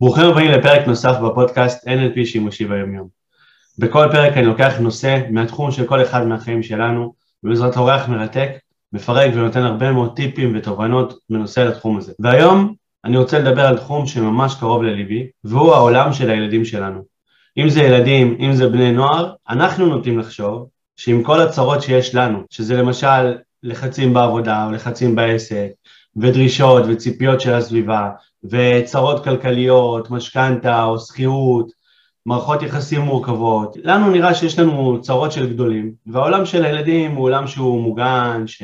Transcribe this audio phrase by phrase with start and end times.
[0.00, 3.08] ברוכים הבאים לפרק נוסף בפודקאסט NLP שימושי ביומיום.
[3.78, 7.14] בכל פרק אני לוקח נושא מהתחום של כל אחד מהחיים שלנו,
[7.44, 8.50] ובעזרת אורח מרתק,
[8.92, 12.12] מפרק ונותן הרבה מאוד טיפים ותובנות בנושא לתחום הזה.
[12.18, 12.74] והיום
[13.04, 17.02] אני רוצה לדבר על תחום שממש קרוב לליבי, והוא העולם של הילדים שלנו.
[17.58, 22.42] אם זה ילדים, אם זה בני נוער, אנחנו נוטים לחשוב שעם כל הצרות שיש לנו,
[22.50, 25.68] שזה למשל לחצים בעבודה או לחצים בעסק,
[26.16, 28.10] ודרישות וציפיות של הסביבה,
[28.44, 31.70] וצרות כלכליות, משכנתה או שכירות,
[32.26, 33.76] מערכות יחסים מורכבות.
[33.82, 38.62] לנו נראה שיש לנו צרות של גדולים, והעולם של הילדים הוא עולם שהוא מוגן, ש...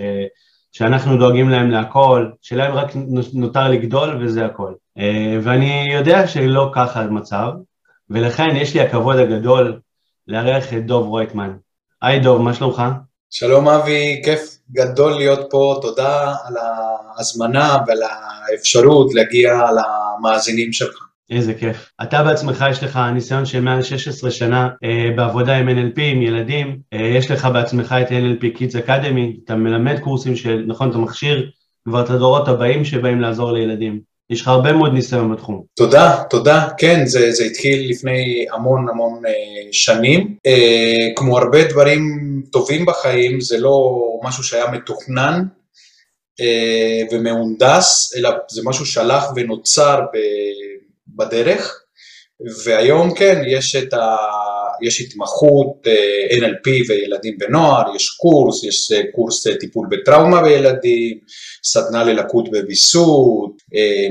[0.73, 2.93] שאנחנו דואגים להם להכל, שלהם רק
[3.35, 4.73] נותר לגדול וזה הכל.
[4.99, 7.53] אה, ואני יודע שלא ככה המצב,
[8.11, 9.81] ולכן יש לי הכבוד הגדול
[10.29, 11.57] לארח את דוב רויטמן.
[12.03, 12.83] היי דוב, מה שלומך?
[13.35, 21.09] שלום אבי, כיף גדול להיות פה, תודה על ההזמנה ועל האפשרות להגיע למאזינים שלך.
[21.31, 21.91] איזה כיף.
[22.03, 26.79] אתה בעצמך, יש לך ניסיון של מעל 16 שנה אה, בעבודה עם NLP, עם ילדים,
[26.93, 31.51] אה, יש לך בעצמך את NLP Kids Academy, אתה מלמד קורסים של, נכון, אתה מכשיר
[31.85, 34.12] כבר את הדורות הבאים שבאים לעזור לילדים.
[34.33, 35.63] יש לך הרבה מאוד ניסיון בתחום.
[35.77, 36.69] תודה, תודה.
[36.79, 39.33] כן, זה, זה התחיל לפני המון המון אה,
[39.73, 40.37] שנים.
[40.47, 42.03] אה, כמו הרבה דברים
[42.53, 45.43] טובים בחיים, זה לא משהו שהיה מתוכנן
[46.41, 50.19] אה, ומהונדס, אלא זה משהו שהלך ונוצר ב,
[51.09, 51.83] בדרך.
[52.65, 54.17] והיום כן, יש, את ה,
[54.83, 61.19] יש התמחות אה, NLP וילדים ונוער, יש קורס, יש אה, קורס אה, טיפול בטראומה בילדים,
[61.65, 63.63] סדנה ללקות בוויסות,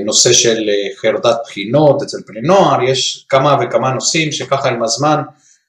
[0.04, 5.22] נושא של חרדת בחינות אצל בני נוער, יש כמה וכמה נושאים שככה עם הזמן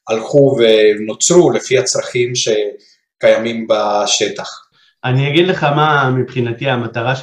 [0.10, 4.50] הלכו ונוצרו לפי הצרכים שקיימים בשטח.
[5.06, 7.16] אני אגיד לך מה מבחינתי המטרה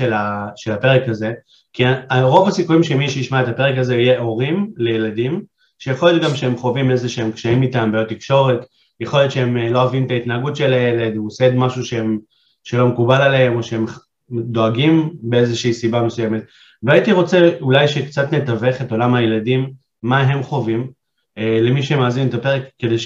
[0.57, 1.31] של הפרק הזה,
[1.73, 1.85] כי
[2.23, 5.43] רוב הסיכויים שמי שישמע את הפרק הזה יהיה הורים לילדים,
[5.79, 8.67] שיכול להיות גם שהם חווים איזה שהם קשיים איתם, בעיות תקשורת,
[9.01, 12.19] יכול להיות שהם לא אוהבים את ההתנהגות של הילד, הוא עושה משהו שהם,
[12.65, 13.87] שלא מקובל עליהם, או שהם
[14.31, 16.43] דואגים באיזושהי סיבה מסוימת.
[16.83, 19.73] והייתי רוצה אולי שקצת נתווך את עולם הילדים,
[20.03, 20.91] מה הם חווים,
[21.39, 22.99] אה, למי שמאזין את הפרק, כדי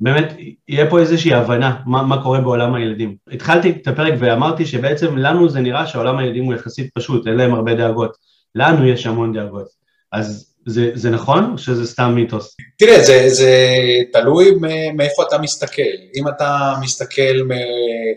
[0.00, 0.32] שבאמת
[0.68, 3.16] יהיה פה איזושהי הבנה מה, מה קורה בעולם הילדים.
[3.32, 7.54] התחלתי את הפרק ואמרתי שבעצם לנו זה נראה שעולם הילדים הוא יחסית פשוט, אין להם
[7.54, 8.16] הרבה דאגות.
[8.54, 9.66] לנו יש המון דאגות.
[10.12, 12.56] אז זה, זה נכון או שזה סתם מיתוס?
[12.78, 13.74] תראה, זה, זה
[14.12, 14.50] תלוי
[14.96, 15.82] מאיפה אתה מסתכל.
[16.16, 17.48] אם אתה מסתכל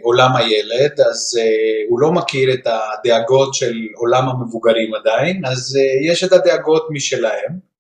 [0.02, 6.12] מעולם הילד, אז uh, הוא לא מכיר את הדאגות של עולם המבוגרים עדיין, אז uh,
[6.12, 7.74] יש את הדאגות משלהם,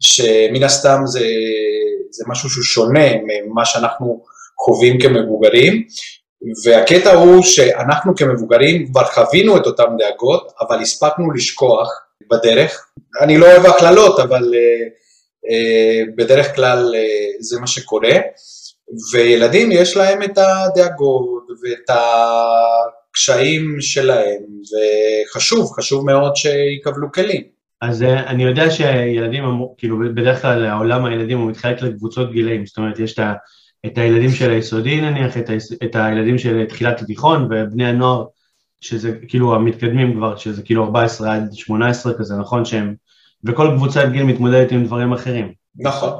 [0.00, 1.26] שמן הסתם זה,
[2.12, 4.22] זה משהו שהוא שונה ממה שאנחנו
[4.64, 5.82] חווים כמבוגרים,
[6.64, 11.88] והקטע הוא שאנחנו כמבוגרים כבר חווינו את אותן דאגות, אבל הספקנו לשכוח
[12.30, 12.86] בדרך.
[13.20, 14.88] אני לא אוהב הכללות, אבל uh,
[15.50, 18.18] uh, בדרך כלל uh, זה מה שקורה.
[19.12, 21.96] וילדים יש להם את הדאגות ואת
[23.10, 24.42] הקשיים שלהם,
[25.28, 27.51] וחשוב, חשוב מאוד שיקבלו כלים.
[27.82, 29.44] אז אני יודע שילדים,
[29.78, 33.16] כאילו בדרך כלל העולם הילדים הוא מתחלק לקבוצות גילאים, זאת אומרת יש
[33.86, 35.52] את הילדים של היסודי נניח, את, ה,
[35.84, 38.24] את הילדים של תחילת התיכון ובני הנוער
[38.80, 42.94] שזה כאילו המתקדמים כבר, שזה כאילו 14 עד 18 כזה, נכון שהם,
[43.44, 45.52] וכל קבוצת גיל מתמודדת עם דברים אחרים.
[45.78, 46.10] נכון.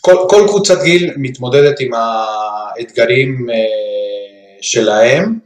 [0.00, 3.56] כל, כל קבוצת גיל מתמודדת עם האתגרים אה,
[4.60, 5.38] שלהם.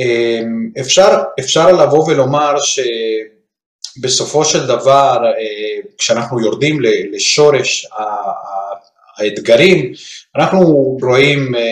[0.00, 0.40] אה,
[0.80, 2.54] אפשר, אפשר לבוא ולומר
[3.94, 6.78] שבסופו של דבר, אה, כשאנחנו יורדים
[7.12, 7.86] לשורש
[9.18, 9.92] האתגרים,
[10.36, 10.60] אנחנו
[11.02, 11.62] רואים אה,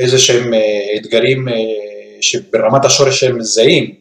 [0.00, 1.48] איזה שהם אה, אתגרים
[2.20, 3.94] שברמת השורש הם זהים,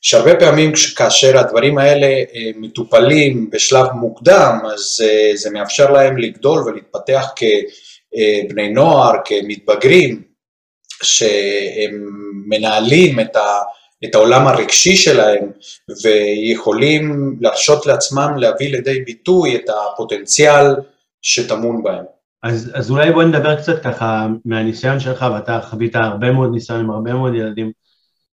[0.00, 2.22] שהרבה פעמים כאשר הדברים האלה
[2.56, 10.22] מטופלים בשלב מוקדם, אז זה מאפשר להם לגדול ולהתפתח כבני נוער, כמתבגרים,
[11.02, 12.08] שהם
[12.48, 13.60] מנהלים את, ה,
[14.04, 15.50] את העולם הרגשי שלהם
[16.04, 20.74] ויכולים להרשות לעצמם להביא לידי ביטוי את הפוטנציאל
[21.22, 22.04] שטמון בהם.
[22.42, 26.90] אז, אז אולי בוא נדבר קצת ככה מהניסיון שלך, ואתה חווית הרבה מאוד ניסיון עם
[26.90, 27.72] הרבה מאוד ילדים.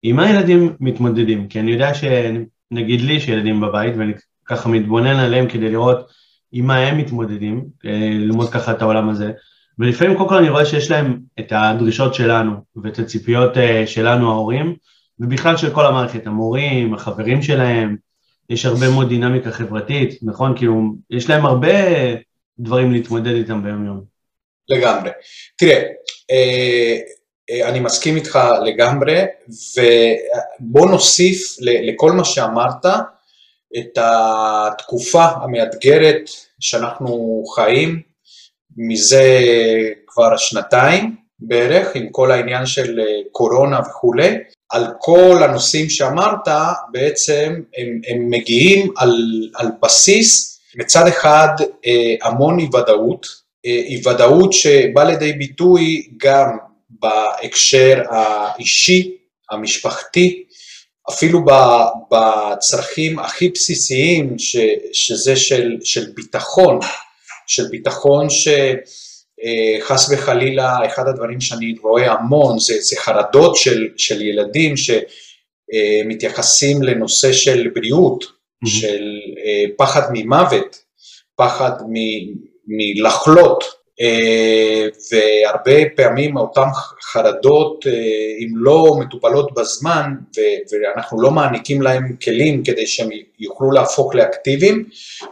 [0.03, 1.47] עם מה ילדים מתמודדים?
[1.47, 4.13] כי אני יודע שנגיד לי יש ילדים בבית, ואני
[4.45, 6.11] ככה מתבונן עליהם כדי לראות
[6.51, 9.31] עם מה הם מתמודדים, אה, ללמוד ככה את העולם הזה.
[9.79, 12.51] ולפעמים קודם כל אני רואה שיש להם את הדרישות שלנו,
[12.83, 14.75] ואת הציפיות אה, שלנו ההורים,
[15.21, 17.95] ובכלל של כל המערכת, המורים, החברים שלהם,
[18.49, 20.57] יש הרבה מאוד דינמיקה חברתית, נכון?
[20.57, 21.73] כאילו, יש להם הרבה
[22.59, 24.03] דברים להתמודד איתם ביום יום.
[24.69, 25.09] לגמרי.
[25.57, 25.83] תראה,
[26.31, 26.97] אה,
[27.49, 29.21] אה, אני מסכים איתך לגמרי,
[29.77, 32.85] ובוא נוסיף לכל מה שאמרת
[33.77, 36.29] את התקופה המאתגרת
[36.59, 38.01] שאנחנו חיים
[38.77, 39.39] מזה
[40.07, 42.99] כבר שנתיים בערך, עם כל העניין של
[43.31, 44.37] קורונה וכולי,
[44.71, 46.47] על כל הנושאים שאמרת,
[46.91, 49.11] בעצם הם, הם מגיעים על,
[49.55, 51.47] על בסיס מצד אחד
[52.23, 53.27] המון אי ודאות,
[53.65, 56.57] אי ודאות שבא לידי ביטוי גם
[56.89, 59.17] בהקשר האישי,
[59.51, 60.43] המשפחתי,
[61.09, 61.45] אפילו
[62.11, 64.57] בצרכים הכי בסיסיים, ש,
[64.93, 66.79] שזה של, של ביטחון,
[67.47, 68.29] של ביטחון
[69.43, 77.33] שחס וחלילה, אחד הדברים שאני רואה המון זה, זה חרדות של, של ילדים שמתייחסים לנושא
[77.33, 78.69] של בריאות, mm-hmm.
[78.69, 79.03] של
[79.77, 80.77] פחד ממוות,
[81.35, 81.71] פחד
[82.67, 83.63] מלחלות,
[84.01, 86.67] אה, והרבה פעמים אותן
[87.11, 87.91] חרדות, אה,
[88.39, 90.11] אם לא מטופלות בזמן
[90.71, 93.09] ואנחנו לא מעניקים להם כלים כדי שהם
[93.39, 94.83] יוכלו להפוך לאקטיביים,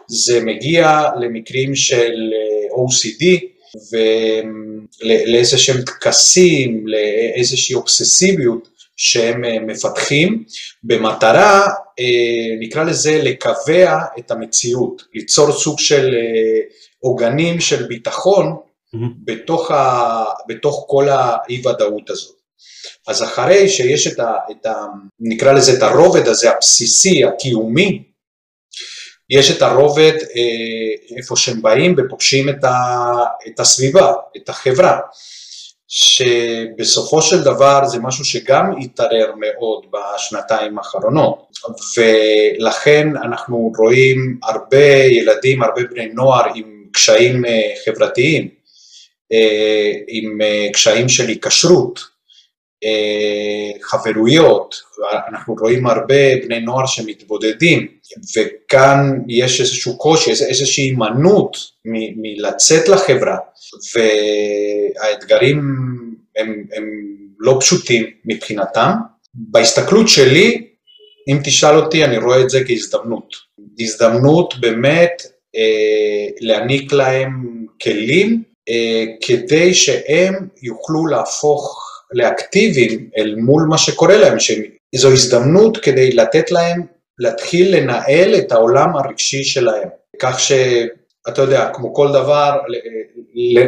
[0.07, 3.45] זה מגיע למקרים של אה, OCD
[5.03, 8.67] ולאיזה שהם טקסים, לאיזושהי אובססיביות
[8.97, 10.43] שהם מפתחים,
[10.83, 11.67] במטרה,
[12.59, 16.15] נקרא לזה, לקבע את המציאות, ליצור סוג של
[16.99, 18.55] עוגנים של ביטחון
[18.95, 18.97] mm-hmm.
[19.25, 22.35] בתוך, ה, בתוך כל האי ודאות הזאת.
[23.07, 24.85] אז אחרי שיש את ה, את ה...
[25.19, 28.03] נקרא לזה את הרובד הזה הבסיסי, הקיומי,
[29.29, 32.95] יש את הרובד אה, איפה שהם באים ופוגשים את, ה,
[33.47, 34.99] את הסביבה, את החברה,
[35.87, 41.47] שבסופו של דבר זה משהו שגם התערער מאוד בשנתיים האחרונות,
[41.97, 48.49] ולכן אנחנו רואים הרבה ילדים, הרבה בני נוער עם קשיים אה, חברתיים,
[49.31, 50.39] אה, עם
[50.73, 52.18] קשיים של היקשרות,
[53.81, 54.75] חברויות,
[55.29, 57.87] אנחנו רואים הרבה בני נוער שמתבודדים,
[58.37, 63.37] וכאן יש איזשהו קושי, איזושהי הימנעות מלצאת לחברה,
[63.95, 65.59] והאתגרים
[66.37, 66.83] הם, הם
[67.39, 68.91] לא פשוטים מבחינתם.
[69.33, 70.67] בהסתכלות שלי,
[71.27, 73.35] אם תשאל אותי, אני רואה את זה כהזדמנות.
[73.79, 75.23] הזדמנות באמת
[75.55, 84.37] אה, להעניק להם כלים אה, כדי שהם יוכלו להפוך לאקטיביים אל מול מה שקורה להם,
[84.39, 86.81] שזו הזדמנות כדי לתת להם
[87.19, 89.89] להתחיל לנהל את העולם הרגשי שלהם,
[90.19, 92.57] כך שאתה יודע, כמו כל דבר,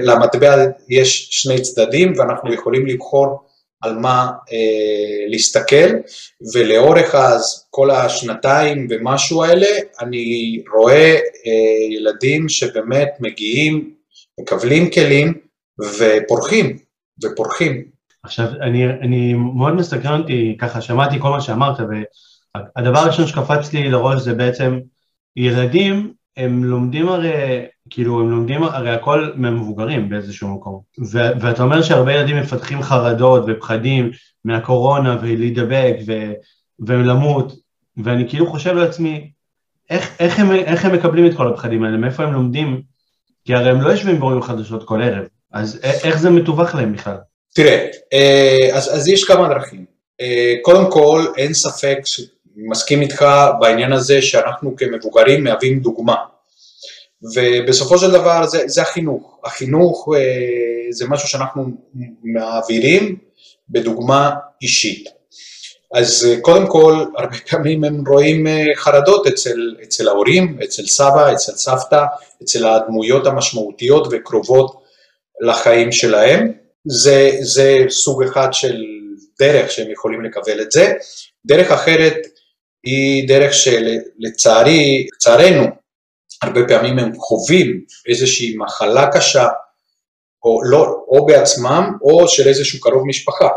[0.01, 3.39] למטבע יש שני צדדים ואנחנו יכולים לבחור
[3.81, 5.89] על מה אה, להסתכל,
[6.53, 9.67] ולאורך אז כל השנתיים ומשהו האלה,
[10.01, 13.93] אני רואה אה, ילדים שבאמת מגיעים,
[14.39, 15.33] מקבלים כלים
[15.99, 16.77] ופורחים,
[17.23, 17.90] ופורחים.
[18.23, 23.89] עכשיו, אני, אני מאוד מסתכרן אותי, ככה שמעתי כל מה שאמרת, והדבר הראשון שקפץ לי
[23.89, 24.79] לראש זה בעצם,
[25.35, 30.81] ילדים הם לומדים הרי, כאילו הם לומדים הרי הכל מהמבוגרים באיזשהו מקום.
[31.11, 34.11] ו- ואתה אומר שהרבה ילדים מפתחים חרדות ופחדים
[34.45, 36.33] מהקורונה ולהידבק ו-
[36.79, 37.53] ולמות,
[37.97, 39.31] ואני כאילו חושב לעצמי,
[39.89, 42.81] איך, איך, הם, איך הם מקבלים את כל הפחדים האלה, מאיפה הם לומדים?
[43.45, 47.17] כי הרי הם לא יושבים ורואים חדשות כל ערב, אז איך זה מתווך להם בכלל?
[47.53, 49.85] תראה, אה, אז, אז יש כמה דרכים.
[50.21, 51.99] אה, קודם כל, אין ספק
[52.55, 53.25] מסכים איתך
[53.59, 56.15] בעניין הזה שאנחנו כמבוגרים מהווים דוגמה.
[57.35, 59.39] ובסופו של דבר זה, זה החינוך.
[59.43, 61.65] החינוך אה, זה משהו שאנחנו
[62.23, 63.17] מעבירים
[63.69, 64.31] בדוגמה
[64.61, 65.09] אישית.
[65.93, 72.03] אז קודם כל, הרבה פעמים הם רואים חרדות אצל, אצל ההורים, אצל סבא, אצל סבתא,
[72.43, 74.81] אצל הדמויות המשמעותיות וקרובות
[75.41, 76.60] לחיים שלהם.
[76.87, 78.83] זה, זה סוג אחד של
[79.39, 80.93] דרך שהם יכולים לקבל את זה.
[81.45, 82.17] דרך אחרת
[82.83, 85.65] היא דרך שלצערי, לצערנו,
[86.41, 89.47] הרבה פעמים הם חווים איזושהי מחלה קשה,
[90.43, 93.47] או, לא, או בעצמם, או של איזשהו קרוב משפחה,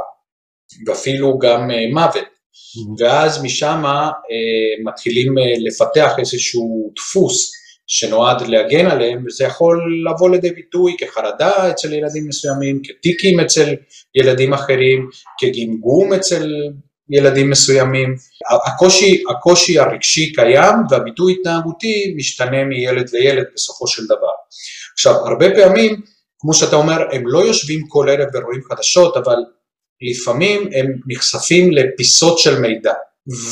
[0.87, 2.25] ואפילו גם uh, מוות.
[2.25, 3.03] Mm-hmm.
[3.05, 7.53] ואז משם uh, מתחילים uh, לפתח איזשהו דפוס
[7.87, 13.75] שנועד להגן עליהם, וזה יכול לבוא לידי ביטוי כחרדה אצל ילדים מסוימים, כטיקים אצל
[14.15, 16.51] ילדים אחרים, כגמגום אצל
[17.11, 18.15] ילדים מסוימים.
[18.67, 24.35] הקושי, הקושי הרגשי קיים והביטוי התנהגותי משתנה מילד לילד בסופו של דבר.
[24.93, 26.01] עכשיו, הרבה פעמים,
[26.39, 29.37] כמו שאתה אומר, הם לא יושבים כל ערב ורואים חדשות, אבל
[30.11, 32.93] לפעמים הם נחשפים לפיסות של מידע.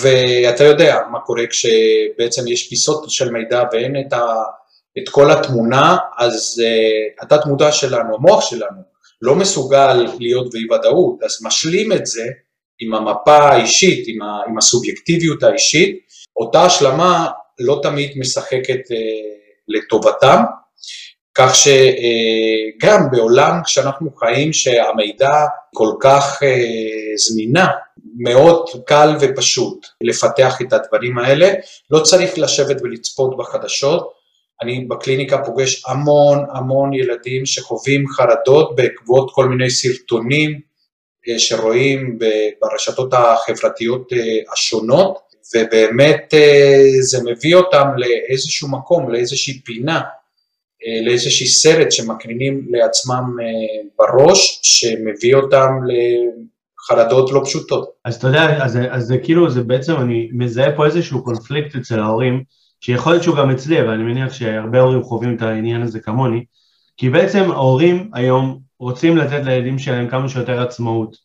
[0.01, 4.43] ואתה יודע מה קורה כשבעצם יש פיסות של מידע ואין את, ה,
[4.99, 8.83] את כל התמונה, אז uh, התת מודע שלנו, המוח שלנו,
[9.23, 12.25] לא מסוגל להיות באי ודאות, אז משלים את זה
[12.81, 15.99] עם המפה האישית, עם, ה, עם הסובייקטיביות האישית,
[16.37, 18.81] אותה השלמה לא תמיד משחקת
[19.69, 20.43] לטובתם,
[21.35, 26.43] כך שגם בעולם כשאנחנו חיים שהמידע כל כך
[27.17, 27.69] זמינה,
[28.17, 31.53] מאוד קל ופשוט לפתח את הדברים האלה,
[31.91, 34.13] לא צריך לשבת ולצפות בחדשות,
[34.63, 40.61] אני בקליניקה פוגש המון המון ילדים שחווים חרדות בעקבות כל מיני סרטונים
[41.29, 42.19] אה, שרואים
[42.61, 44.19] ברשתות החברתיות אה,
[44.53, 45.19] השונות,
[45.55, 50.01] ובאמת אה, זה מביא אותם לאיזשהו מקום, לאיזושהי פינה,
[51.05, 53.37] לאיזשהו סרט שמקרינים לעצמם
[53.99, 57.91] בראש, שמביא אותם לחרדות לא פשוטות.
[58.05, 62.01] אז אתה יודע, אז, אז זה כאילו, זה בעצם, אני מזהה פה איזשהו קונפליקט אצל
[62.01, 62.43] ההורים,
[62.81, 66.45] שיכול להיות שהוא גם אצלי, אבל אני מניח שהרבה הורים חווים את העניין הזה כמוני,
[66.97, 71.17] כי בעצם ההורים היום רוצים לתת לילדים שלהם כמה שיותר עצמאות,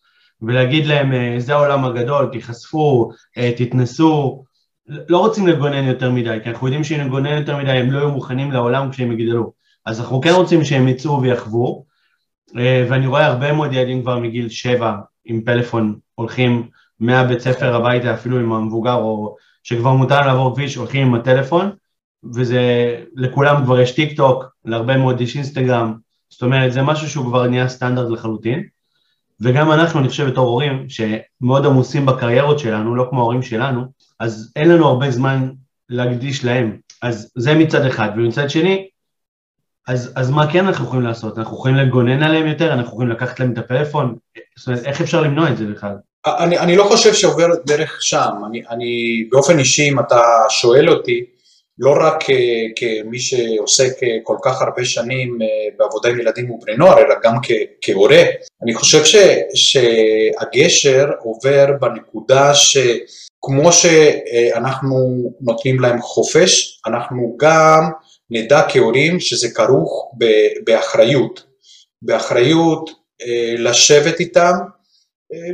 [0.41, 4.43] ולהגיד להם, אה, זה העולם הגדול, תיחשפו, אה, תתנסו,
[4.87, 8.11] לא רוצים לגונן יותר מדי, כי אנחנו יודעים שאם נגונן יותר מדי הם לא יהיו
[8.11, 9.53] מוכנים לעולם כשהם יגדלו,
[9.85, 11.85] אז אנחנו כן רוצים שהם יצאו ויחוו,
[12.57, 16.67] אה, ואני רואה הרבה מאוד ילדים כבר מגיל שבע עם פלאפון הולכים
[16.99, 21.71] מהבית ספר הביתה, אפילו עם המבוגר או שכבר מותר לעבור כביש, הולכים עם הטלפון,
[22.33, 22.61] וזה,
[23.15, 25.93] לכולם כבר יש טיק טוק, להרבה מאוד יש אינסטגרם,
[26.29, 28.63] זאת אומרת, זה משהו שהוא כבר נהיה סטנדרט לחלוטין.
[29.41, 33.85] וגם אנחנו, אני חושב, בתור הורים, שמאוד עמוסים בקריירות שלנו, לא כמו ההורים שלנו,
[34.19, 35.49] אז אין לנו הרבה זמן
[35.89, 36.77] להקדיש להם.
[37.01, 38.09] אז זה מצד אחד.
[38.15, 38.87] ומצד שני,
[39.87, 41.37] אז, אז מה כן אנחנו יכולים לעשות?
[41.37, 42.73] אנחנו יכולים לגונן עליהם יותר?
[42.73, 44.15] אנחנו יכולים לקחת להם את הפלאפון?
[44.57, 45.95] זאת אומרת, איך אפשר למנוע את זה בכלל?
[46.27, 51.25] אני, אני לא חושב שעובר דרך שם, אני, אני באופן אישי, אם אתה שואל אותי,
[51.79, 52.23] לא רק
[52.75, 53.93] כמי שעוסק
[54.23, 57.33] כל כך הרבה שנים אה, בעבודה עם ילדים ובני נוער, אלא גם
[57.81, 58.23] כהורה,
[58.63, 59.15] אני חושב ש,
[59.53, 64.97] שהגשר עובר בנקודה שכמו שאנחנו
[65.41, 67.89] נותנים להם חופש, אנחנו גם
[68.29, 70.11] נדע כהורים שזה כרוך
[70.63, 71.43] באחריות,
[72.01, 72.89] באחריות
[73.21, 74.53] אה, לשבת איתם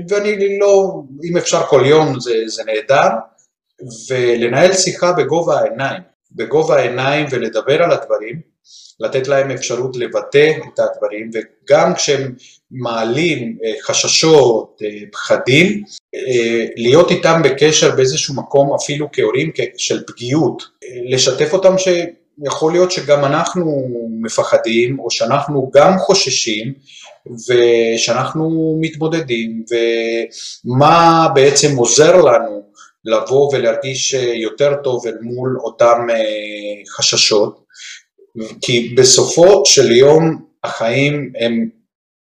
[0.09, 3.09] ואני לא, אם אפשר כל יום זה, זה נהדר,
[4.09, 6.01] ולנהל שיחה בגובה העיניים,
[6.35, 8.53] בגובה העיניים ולדבר על הדברים,
[8.99, 12.33] לתת להם אפשרות לבטא את הדברים, וגם כשהם
[12.71, 15.83] מעלים אה, חששות, אה, פחדים,
[16.15, 20.63] אה, להיות איתם בקשר באיזשהו מקום אפילו כהורים של פגיעות,
[21.09, 23.89] לשתף אותם שיכול להיות שגם אנחנו
[24.21, 26.73] מפחדים או שאנחנו גם חוששים
[27.47, 29.63] ושאנחנו מתמודדים
[30.65, 32.63] ומה בעצם עוזר לנו
[33.05, 37.63] לבוא ולהרגיש יותר טוב אל מול אותם אה, חששות.
[38.61, 41.69] כי בסופו של יום החיים הם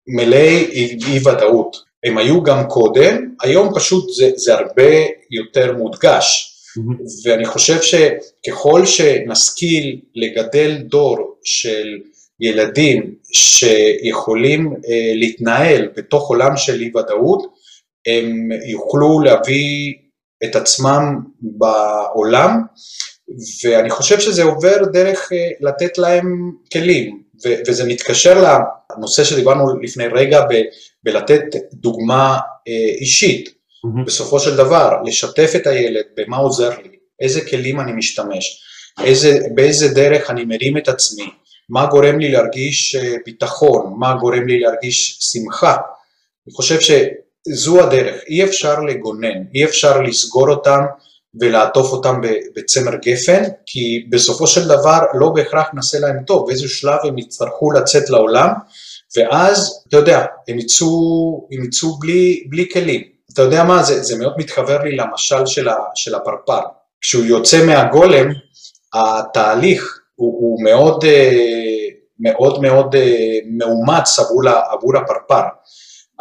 [0.07, 0.65] מלאי
[1.07, 4.91] אי ודאות הם היו גם קודם, היום פשוט זה, זה הרבה
[5.31, 6.47] יותר מודגש.
[6.77, 7.29] Mm-hmm.
[7.29, 11.99] ואני חושב שככל שנשכיל לגדל דור של
[12.39, 17.53] ילדים שיכולים אה, להתנהל בתוך עולם של אי ודאות,
[18.07, 19.93] הם יוכלו להביא
[20.43, 22.61] את עצמם בעולם,
[23.63, 27.21] ואני חושב שזה עובר דרך אה, לתת להם כלים,
[27.67, 28.43] וזה מתקשר
[28.97, 30.41] לנושא שדיברנו לפני רגע
[31.03, 31.43] בלתת
[31.73, 33.49] דוגמה אה, אישית.
[33.49, 34.05] Mm-hmm.
[34.05, 38.61] בסופו של דבר, לשתף את הילד במה עוזר לי, איזה כלים אני משתמש,
[39.03, 41.29] איזה, באיזה דרך אני מרים את עצמי,
[41.69, 45.77] מה גורם לי להרגיש אה, ביטחון, מה גורם לי להרגיש שמחה.
[46.47, 46.79] אני חושב
[47.49, 50.79] שזו הדרך, אי אפשר לגונן, אי אפשר לסגור אותם
[51.39, 52.21] ולעטוף אותם
[52.55, 57.71] בצמר גפן, כי בסופו של דבר לא בהכרח נעשה להם טוב, באיזשהו שלב הם יצטרכו
[57.71, 58.49] לצאת לעולם,
[59.17, 60.87] ואז, אתה יודע, הם יצאו,
[61.51, 63.01] הם יצאו בלי, בלי כלים.
[63.33, 66.61] אתה יודע מה, זה, זה מאוד מתחבר לי למשל של, ה, של הפרפר.
[67.01, 68.25] כשהוא יוצא מהגולם,
[68.93, 71.87] התהליך הוא, הוא מאוד אה,
[72.19, 75.43] מאוד מאוד אה, מאומץ עבור, עבור הפרפר,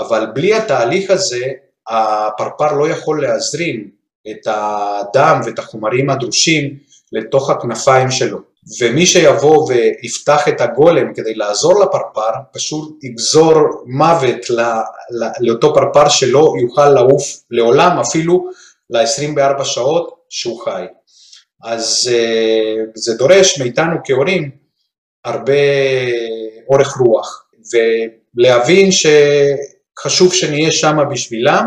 [0.00, 1.47] אבל בלי התהליך הזה
[1.88, 3.90] הפרפר לא יכול להזרים
[4.30, 6.78] את הדם ואת החומרים הדרושים
[7.12, 8.38] לתוך הכנפיים שלו.
[8.80, 13.54] ומי שיבוא ויפתח את הגולם כדי לעזור לפרפר, פשוט יגזור
[13.87, 14.62] מוות לא,
[15.11, 18.50] לא, לאותו פרפר שלא יוכל לעוף לעולם, אפילו
[18.90, 20.85] ל-24 שעות שהוא חי.
[21.64, 24.50] אז uh, זה דורש מאיתנו כהורים
[25.25, 25.52] הרבה
[26.69, 28.88] אורך רוח, ולהבין
[30.02, 31.66] שחשוב שנהיה שם בשבילם,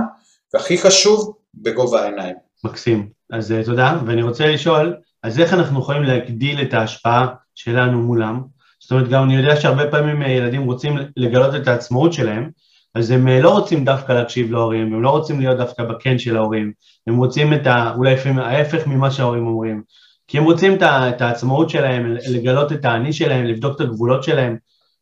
[0.53, 2.35] והכי חשוב, בגובה העיניים.
[2.63, 3.09] מקסים.
[3.31, 8.41] אז uh, תודה, ואני רוצה לשאול, אז איך אנחנו יכולים להגדיל את ההשפעה שלנו מולם?
[8.81, 12.49] זאת אומרת, גם אני יודע שהרבה פעמים ילדים רוצים לגלות את העצמאות שלהם,
[12.95, 16.71] אז הם לא רוצים דווקא להקשיב להורים, הם לא רוצים להיות דווקא בקן של ההורים,
[17.07, 17.93] הם רוצים את ה...
[17.95, 19.83] אולי לפעמים ההפך ממה שההורים אומרים,
[20.27, 24.57] כי הם רוצים את העצמאות שלהם, לגלות את האני שלהם, לבדוק את הגבולות שלהם,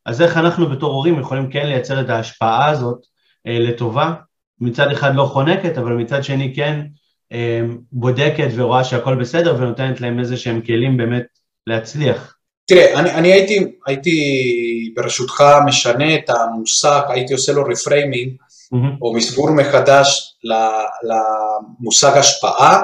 [0.06, 3.12] אז איך אנחנו בתור הורים יכולים כן לייצר את ההשפעה הזאת אה,
[3.46, 4.14] לטובה,
[4.62, 6.82] מצד אחד לא חונקת, אבל מצד שני כן
[7.32, 11.24] אה, בודקת ורואה שהכל בסדר ונותנת להם איזה שהם כלים באמת
[11.68, 12.36] להצליח.
[12.68, 14.14] תראה, אני, אני הייתי, הייתי
[14.96, 19.02] ברשותך משנה את המושג, הייתי עושה לו reframing, mm-hmm.
[19.02, 20.36] או מסגור מחדש
[21.04, 22.82] למושג השפעה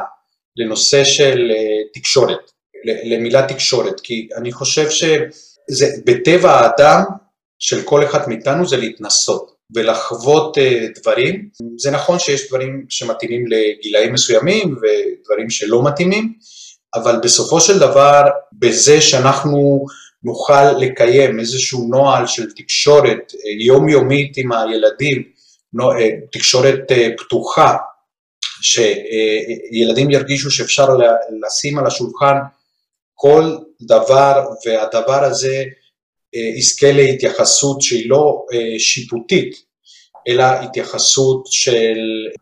[0.56, 2.52] לנושא של אה, תקשורת,
[2.86, 7.04] למילה תקשורת, כי אני חושב שזה בטבע האדם
[7.60, 11.50] של כל אחד מאיתנו זה להתנסות ולחוות אה, דברים.
[11.78, 16.34] זה נכון שיש דברים שמתאימים לגילאים מסוימים ודברים שלא מתאימים,
[16.96, 18.22] אבל בסופו של דבר,
[18.54, 19.86] בזה שאנחנו
[20.24, 25.24] נוכל לקיים איזשהו נוהל של תקשורת אה, יומיומית עם הילדים,
[25.82, 27.76] אה, תקשורת פתוחה,
[28.62, 30.88] שילדים ירגישו שאפשר
[31.46, 32.36] לשים על השולחן
[33.14, 35.64] כל דבר, והדבר הזה
[36.58, 38.46] יזכה להתייחסות שהיא לא
[38.80, 39.56] שיפוטית,
[40.28, 41.98] אלא התייחסות של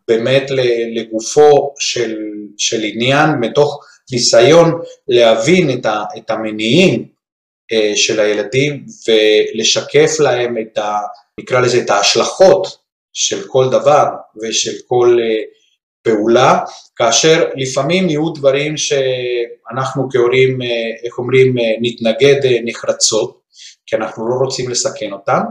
[0.07, 0.51] באמת
[0.95, 2.17] לגופו של,
[2.57, 7.05] של עניין מתוך ניסיון להבין את, ה, את המניעים
[7.71, 10.99] אה, של הילדים ולשקף להם את ה...
[11.39, 12.67] נקרא לזה את ההשלכות
[13.13, 14.05] של כל דבר
[14.41, 15.41] ושל כל אה,
[16.03, 16.59] פעולה,
[16.95, 20.67] כאשר לפעמים יהיו דברים שאנחנו כהורים, אה,
[21.05, 23.44] איך אומרים, נתנגד נחרצות,
[23.85, 25.41] כי אנחנו לא רוצים לסכן אותם,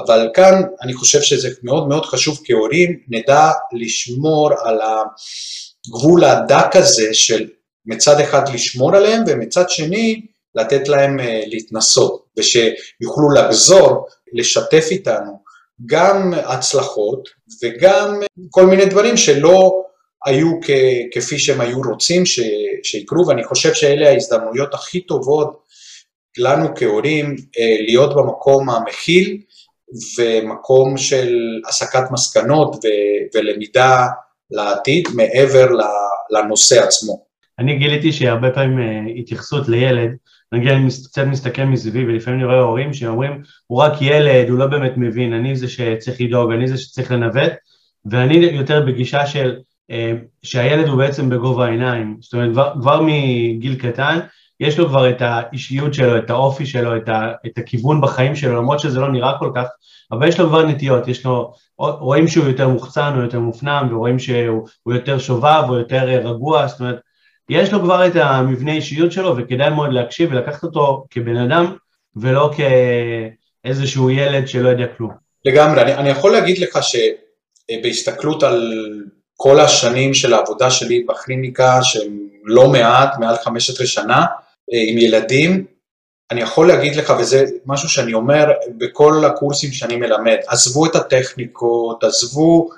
[0.00, 7.14] אבל כאן אני חושב שזה מאוד מאוד חשוב כהורים, נדע לשמור על הגבול הדק הזה
[7.14, 7.48] של
[7.86, 15.46] מצד אחד לשמור עליהם ומצד שני לתת להם אה, להתנסות ושיוכלו לחזור, לשתף איתנו
[15.86, 17.28] גם הצלחות
[17.62, 19.82] וגם כל מיני דברים שלא
[20.26, 20.50] היו
[21.14, 22.22] כפי שהם היו רוצים
[22.82, 23.26] שיקרו.
[23.26, 25.65] ואני חושב שאלה ההזדמנויות הכי טובות
[26.38, 29.38] לנו כהורים אה, להיות במקום המכיל
[30.18, 31.36] ומקום של
[31.68, 32.76] הסקת מסקנות
[33.34, 34.06] ולמידה
[34.50, 35.68] לעתיד מעבר
[36.30, 37.26] לנושא עצמו.
[37.58, 40.10] אני גיליתי שהרבה פעמים uh, התייחסות לילד,
[40.52, 44.66] נגיד אני קצת מסתכל מסביבי ולפעמים אני רואה הורים שאומרים הוא רק ילד, הוא לא
[44.66, 47.52] באמת מבין, אני זה שצריך לדאוג, אני זה שצריך לנווט,
[48.10, 49.56] ואני יותר בגישה של
[49.90, 49.94] uh,
[50.42, 54.18] שהילד הוא בעצם בגובה העיניים, זאת אומרת כבר, כבר מגיל קטן
[54.60, 58.56] יש לו כבר את האישיות שלו, את האופי שלו, את, ה, את הכיוון בחיים שלו,
[58.56, 59.66] למרות שזה לא נראה כל כך,
[60.12, 64.18] אבל יש לו כבר נטיות, יש לו, רואים שהוא יותר מוחצן, הוא יותר מופנם, ורואים
[64.18, 67.00] שהוא יותר שובב, הוא יותר רגוע, זאת אומרת,
[67.48, 71.76] יש לו כבר את המבנה אישיות שלו וכדאי מאוד להקשיב ולקחת אותו כבן אדם
[72.16, 72.50] ולא
[73.64, 75.10] כאיזשהו ילד שלא יודע כלום.
[75.44, 78.72] לגמרי, אני, אני יכול להגיד לך שבהסתכלות על
[79.36, 84.26] כל השנים של העבודה שלי בקליניקה, שהם לא מעט, מעל 15 שנה, אה,
[84.72, 85.66] עם ילדים,
[86.30, 92.04] אני יכול להגיד לך, וזה משהו שאני אומר בכל הקורסים שאני מלמד, עזבו את הטכניקות,
[92.04, 92.68] עזבו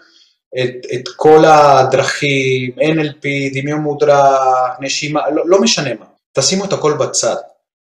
[0.63, 6.93] את, את כל הדרכים, NLP, דמיון מודרך, נשימה, לא, לא משנה מה, תשימו את הכל
[6.93, 7.37] בצד,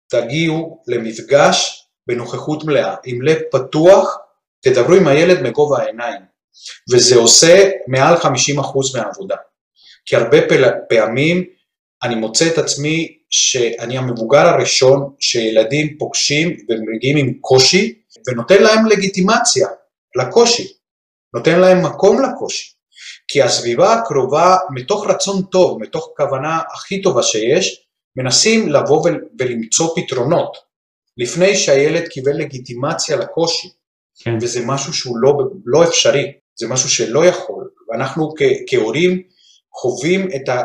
[0.09, 4.17] תגיעו למפגש בנוכחות מלאה, עם לב פתוח,
[4.61, 6.21] תדברו עם הילד מגובה העיניים,
[6.93, 8.27] וזה עושה מעל 50%
[8.95, 9.35] מהעבודה,
[10.05, 10.37] כי הרבה
[10.89, 11.43] פעמים
[12.03, 17.93] אני מוצא את עצמי שאני המבוגר הראשון שילדים פוגשים ומגיעים עם קושי
[18.27, 19.67] ונותן להם לגיטימציה
[20.15, 20.67] לקושי.
[21.33, 22.71] נותן להם מקום לקושי.
[23.27, 27.85] כי הסביבה הקרובה, מתוך רצון טוב, מתוך כוונה הכי טובה שיש,
[28.15, 29.09] מנסים לבוא
[29.39, 30.57] ולמצוא פתרונות,
[31.17, 33.69] לפני שהילד קיבל לגיטימציה לקושי,
[34.23, 34.37] כן.
[34.41, 38.33] וזה משהו שהוא לא, לא אפשרי, זה משהו שלא יכול, ואנחנו
[38.67, 39.21] כהורים
[39.73, 40.63] חווים את ה...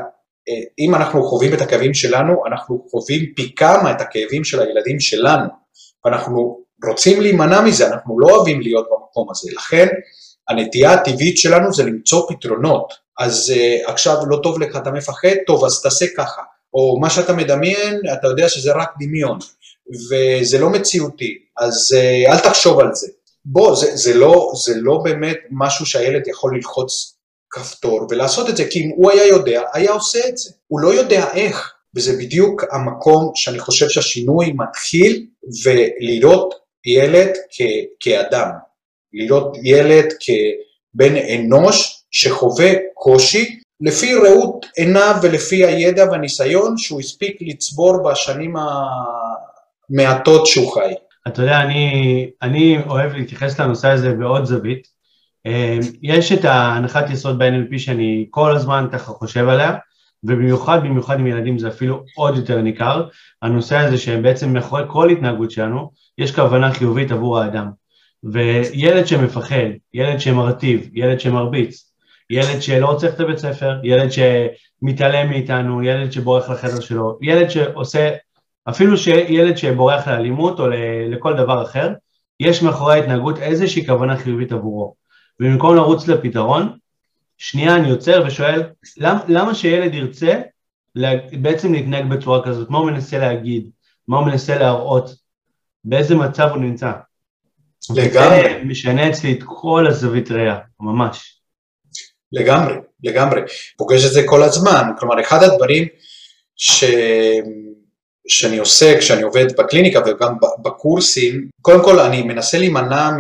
[0.79, 5.49] אם אנחנו חווים את הכאבים שלנו, אנחנו חווים פי כמה את הכאבים של הילדים שלנו,
[6.05, 9.87] ואנחנו רוצים להימנע מזה, אנחנו לא אוהבים להיות במקום הזה, לכן
[10.49, 12.93] הנטייה הטבעית שלנו זה למצוא פתרונות.
[13.19, 16.43] אז uh, עכשיו לא טוב לך, אתה מפחד, טוב, אז תעשה ככה.
[16.75, 19.39] או מה שאתה מדמיין, אתה יודע שזה רק דמיון,
[20.11, 23.07] וזה לא מציאותי, אז uh, אל תחשוב על זה.
[23.45, 27.14] בוא, זה, זה, לא, זה לא באמת משהו שהילד יכול ללחוץ
[27.55, 30.51] כפתור ולעשות את זה, כי אם הוא היה יודע, היה עושה את זה.
[30.67, 35.27] הוא לא יודע איך, וזה בדיוק המקום שאני חושב שהשינוי מתחיל
[35.65, 36.55] ולראות
[36.87, 38.49] ילד כ- כאדם.
[39.13, 48.11] לראות ילד כבן אנוש שחווה קושי לפי ראות עיניו ולפי הידע והניסיון שהוא הספיק לצבור
[48.11, 48.55] בשנים
[49.91, 50.95] המעטות שהוא חי.
[51.29, 54.94] אתה יודע, אני, אני אוהב להתייחס לנושא הזה בעוד זווית.
[55.47, 59.77] אמ, יש את ההנחת יסוד ב-NLP שאני כל הזמן ככה חושב עליה,
[60.25, 63.09] ובמיוחד, במיוחד עם ילדים זה אפילו עוד יותר ניכר,
[63.43, 67.71] הנושא הזה שבעצם מאחורי כל התנהגות שלנו, יש כוונה חיובית עבור האדם.
[68.25, 71.93] וילד שמפחד, ילד שמרטיב, ילד שמרביץ,
[72.31, 78.11] ילד שלא רוצה ללכת לבית ספר, ילד שמתעלם מאיתנו, ילד שבורח לחדר שלו, ילד שעושה,
[78.69, 80.67] אפילו שילד שבורח לאלימות או
[81.11, 81.93] לכל דבר אחר,
[82.41, 85.04] יש מאחורי ההתנהגות איזושהי כוונה חיובית עבורו.
[85.41, 86.77] ובמקום לרוץ לפתרון,
[87.39, 88.63] שנייה אני עוצר ושואל,
[88.97, 90.41] למ, למה שילד ירצה
[91.33, 92.71] בעצם להתנהג בצורה כזאת?
[92.71, 93.71] מה הוא מנסה להגיד?
[94.09, 95.11] מה הוא מנסה להראות?
[95.85, 96.93] באיזה מצב הוא נמצא?
[97.91, 98.43] לגמרי.
[98.43, 101.41] זה משנה אצלי את כל הזווית ראייה, ממש.
[102.33, 103.41] לגמרי, לגמרי.
[103.77, 104.83] פוגש את זה כל הזמן.
[104.99, 105.89] כלומר, אחד הדברים
[106.57, 106.85] ש...
[108.29, 113.11] שאני עושה כשאני עובד בקליניקה וגם בקורסים, קודם כל אני מנסה להימנע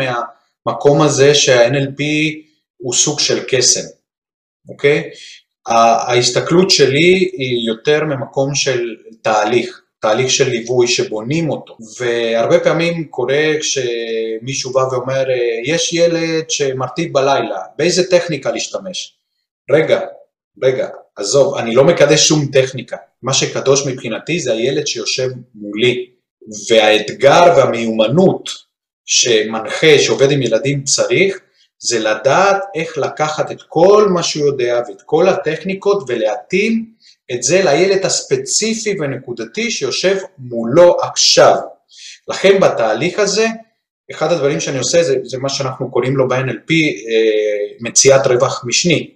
[0.66, 2.02] מהמקום הזה שה-NLP
[2.76, 3.86] הוא סוג של קסם,
[4.68, 5.10] אוקיי?
[5.66, 13.52] ההסתכלות שלי היא יותר ממקום של תהליך, תהליך של ליווי שבונים אותו, והרבה פעמים קורה
[13.60, 15.24] כשמישהו בא ואומר,
[15.64, 19.18] יש ילד שמרטיב בלילה, באיזה טכניקה להשתמש?
[19.70, 20.00] רגע,
[20.62, 26.06] רגע, עזוב, אני לא מקדש שום טכניקה, מה שקדוש מבחינתי זה הילד שיושב מולי,
[26.70, 28.63] והאתגר והמיומנות
[29.06, 31.40] שמנחה, שעובד עם ילדים צריך,
[31.78, 36.86] זה לדעת איך לקחת את כל מה שהוא יודע ואת כל הטכניקות ולהתאים
[37.32, 41.56] את זה לילד הספציפי ונקודתי שיושב מולו עכשיו.
[42.28, 43.46] לכן בתהליך הזה,
[44.10, 49.10] אחד הדברים שאני עושה זה, זה מה שאנחנו קוראים לו ב-NLP אה, מציאת רווח משני,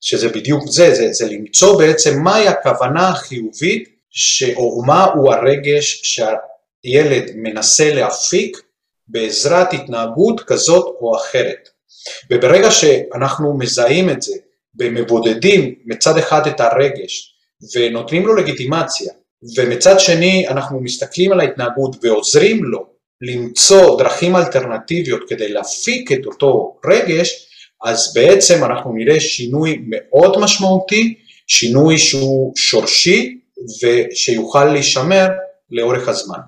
[0.00, 7.30] שזה בדיוק זה, זה, זה למצוא בעצם מהי הכוונה החיובית ש, או מהו הרגש שהילד
[7.34, 8.56] מנסה להפיק
[9.08, 11.68] בעזרת התנהגות כזאת או אחרת.
[12.30, 14.34] וברגע שאנחנו מזהים את זה
[14.78, 17.34] ומבודדים מצד אחד את הרגש
[17.76, 19.12] ונותנים לו לגיטימציה
[19.56, 22.86] ומצד שני אנחנו מסתכלים על ההתנהגות ועוזרים לו
[23.20, 27.46] למצוא דרכים אלטרנטיביות כדי להפיק את אותו רגש,
[27.84, 31.14] אז בעצם אנחנו נראה שינוי מאוד משמעותי,
[31.46, 33.38] שינוי שהוא שורשי
[33.82, 35.28] ושיוכל להישמר
[35.70, 36.38] לאורך הזמן.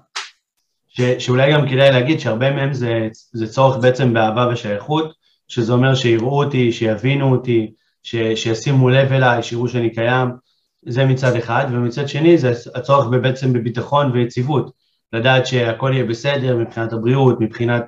[0.97, 5.15] ש, שאולי גם כדאי להגיד שהרבה מהם זה, זה צורך בעצם באהבה ושייכות,
[5.49, 10.29] שזה אומר שיראו אותי, שיבינו אותי, ש, שישימו לב אליי, שיראו שאני קיים,
[10.87, 14.71] זה מצד אחד, ומצד שני זה הצורך בעצם בביטחון ויציבות,
[15.13, 17.85] לדעת שהכל יהיה בסדר מבחינת הבריאות, מבחינת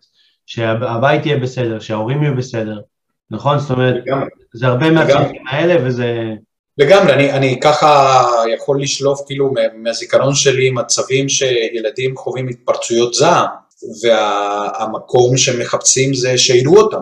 [0.47, 2.81] שהבית יהיה בסדר, שההורים יהיו בסדר,
[3.31, 3.59] נכון?
[3.59, 4.29] זאת אומרת, לגמרי.
[4.55, 6.35] זה הרבה מהצרכים האלה וזה...
[6.79, 13.47] לגמרי, אני, אני ככה יכול לשלוף כאילו מהזיכרון שלי מצבים שילדים חווים התפרצויות זעם,
[14.03, 17.01] והמקום שמחפשים זה שיראו אותם.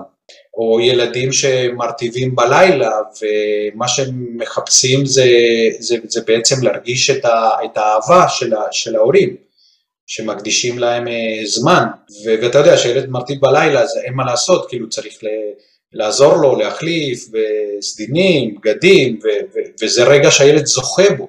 [0.56, 2.90] או ילדים שמרטיבים בלילה,
[3.22, 5.26] ומה שהם מחפשים זה,
[5.78, 9.36] זה, זה בעצם להרגיש את, ה, את האהבה של, ה, של ההורים,
[10.06, 11.84] שמקדישים להם אה, זמן,
[12.24, 15.18] ואתה יודע שילד מרטיב בלילה, אז אין מה לעשות, כאילו צריך
[15.92, 21.28] לעזור לו, להחליף, וסדינים, בגדים, ו, ו, וזה רגע שהילד זוכה בו.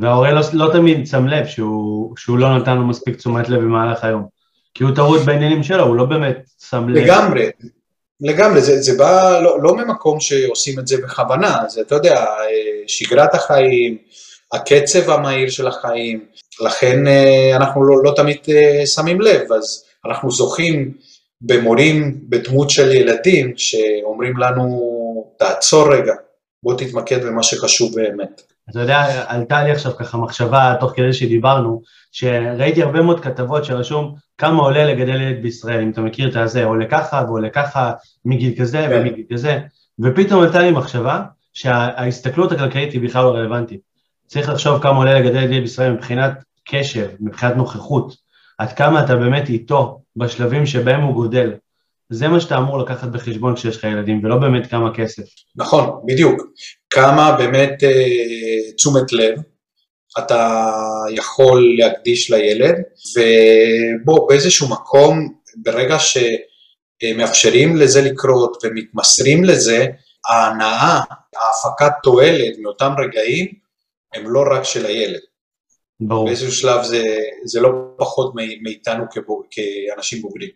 [0.00, 4.04] וההורה לא, לא תמיד שם לב שהוא, שהוא לא נתן לו מספיק תשומת לב במהלך
[4.04, 4.26] היום.
[4.74, 6.36] כי הוא טעות בעניינים שלו, הוא לא באמת
[6.70, 6.96] שם לב.
[6.96, 7.50] לגמרי,
[8.20, 12.24] לגמרי, זה, זה בא לא, לא ממקום שעושים את זה בכוונה, זה אתה יודע,
[12.86, 13.98] שגרת החיים,
[14.52, 16.24] הקצב המהיר של החיים,
[16.60, 20.92] לכן אה, אנחנו לא, לא תמיד אה, שמים לב, אז אנחנו זוכים
[21.40, 26.14] במורים בדמות של ילדים שאומרים לנו, תעצור רגע,
[26.62, 28.42] בוא תתמקד במה שחשוב באמת.
[28.70, 34.14] אתה יודע, עלתה לי עכשיו ככה מחשבה, תוך כדי שדיברנו, שראיתי הרבה מאוד כתבות שרשום
[34.38, 37.92] כמה עולה לגדל ילד בישראל, אם אתה מכיר את הזה, עולה ככה ועולה ככה,
[38.24, 39.00] מגיל כזה כן.
[39.00, 39.58] ומגיל כזה,
[40.00, 41.22] ופתאום עלתה לי מחשבה
[41.54, 43.80] שההסתכלות הכלכלית היא בכלל לא רלוונטית.
[44.26, 46.32] צריך לחשוב כמה עולה לגדל ילד בישראל מבחינת
[46.68, 48.16] קשב, מבחינת נוכחות,
[48.58, 51.52] עד כמה אתה באמת איתו בשלבים שבהם הוא גודל.
[52.10, 55.22] זה מה שאתה אמור לקחת בחשבון כשיש לך ילדים, ולא באמת כמה כסף.
[55.56, 56.42] נכון, בדיוק.
[56.90, 59.38] כמה באמת אה, תשומת לב
[60.18, 60.66] אתה
[61.10, 62.74] יכול להקדיש לילד,
[63.16, 69.86] ובוא, באיזשהו מקום, ברגע שמאפשרים לזה לקרות ומתמסרים לזה,
[70.28, 71.00] ההנאה,
[71.36, 73.46] ההפקת תועלת מאותם רגעים,
[74.14, 75.20] הם לא רק של הילד.
[76.00, 76.26] ברור.
[76.26, 77.02] באיזשהו שלב זה,
[77.44, 80.50] זה לא פחות מאיתנו כבוג, כאנשים בוגרים.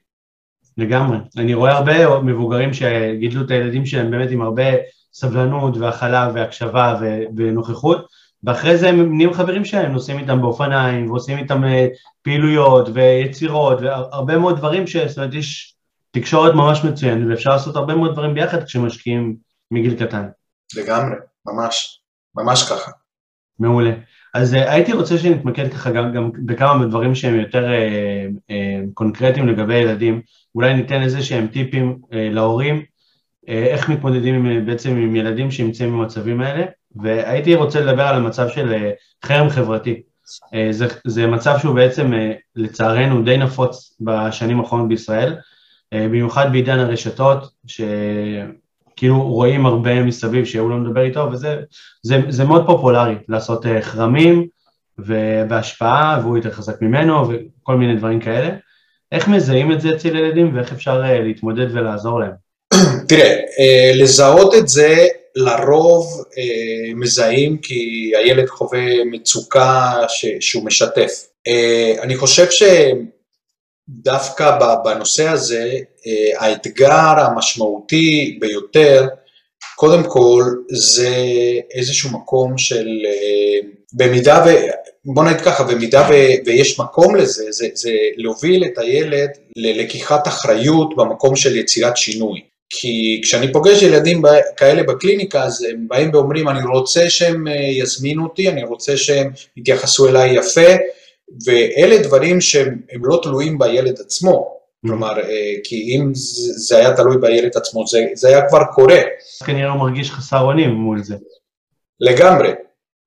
[0.77, 1.19] לגמרי.
[1.37, 4.65] אני רואה הרבה מבוגרים שגידלו את הילדים שלהם באמת עם הרבה
[5.13, 7.01] סבלנות והכלה והקשבה
[7.37, 8.07] ונוכחות,
[8.45, 11.87] ואחרי זה הם נהיים חברים שלהם, נוסעים איתם באופניים, ועושים איתם אה,
[12.23, 14.97] פעילויות ויצירות, והרבה מאוד דברים ש...
[14.97, 15.77] זאת אומרת, יש
[16.11, 19.37] תקשורת ממש מצוינת, ואפשר לעשות הרבה מאוד דברים ביחד כשמשקיעים
[19.71, 20.29] מגיל קטן.
[20.77, 22.03] לגמרי, ממש,
[22.35, 22.91] ממש ככה.
[23.59, 23.93] מעולה.
[24.35, 28.55] אז uh, הייתי רוצה שנתמקד ככה גם, גם בכמה דברים שהם יותר uh, uh,
[28.95, 30.21] קונקרטיים לגבי ילדים.
[30.55, 32.83] אולי ניתן איזה שהם טיפים uh, להורים,
[33.47, 36.65] uh, איך מתמודדים עם, בעצם עם ילדים שנמצאים במצבים האלה,
[36.97, 40.03] והייתי רוצה לדבר על המצב של uh, חרם חברתי.
[40.37, 42.17] Uh, זה, זה מצב שהוא בעצם, uh,
[42.57, 47.81] לצערנו, די נפוץ בשנים האחרונות בישראל, uh, במיוחד בעידן הרשתות, ש...
[49.01, 51.57] כאילו רואים הרבה מסביב שהוא לא מדבר איתו, וזה
[52.03, 54.47] זה, זה מאוד פופולרי לעשות uh, חרמים
[54.99, 58.51] ובהשפעה, והוא יותר חזק ממנו וכל מיני דברים כאלה.
[59.13, 62.33] איך מזהים את זה אצל ילדים ואיך אפשר uh, להתמודד ולעזור להם?
[63.09, 66.25] תראה, uh, לזהות את זה לרוב
[66.95, 71.27] מזהים כי הילד חווה מצוקה ש, שהוא משתף.
[72.03, 72.51] אני חושב
[73.99, 79.07] שדווקא בנושא הזה אה, האתגר המשמעותי ביותר,
[79.77, 81.15] קודם כל זה
[81.75, 84.51] איזשהו מקום של אה, במידה ו...
[85.05, 86.13] בוא נגיד ככה, במידה ו,
[86.47, 92.41] ויש מקום לזה, זה, זה להוביל את הילד ללקיחת אחריות במקום של יצירת שינוי.
[92.71, 94.23] כי כשאני פוגש ילדים
[94.57, 99.31] כאלה בקליניקה, אז הם באים ואומרים, אני רוצה שהם אה, יזמינו אותי, אני רוצה שהם
[99.57, 100.71] יתייחסו אליי יפה,
[101.45, 104.61] ואלה דברים שהם לא תלויים בילד עצמו.
[104.87, 109.01] כלומר, אה, כי אם זה היה תלוי בילד עצמו, זה, זה היה כבר קורה.
[109.47, 111.17] כנראה הוא מרגיש חסר אונים מול זה.
[112.01, 112.53] לגמרי.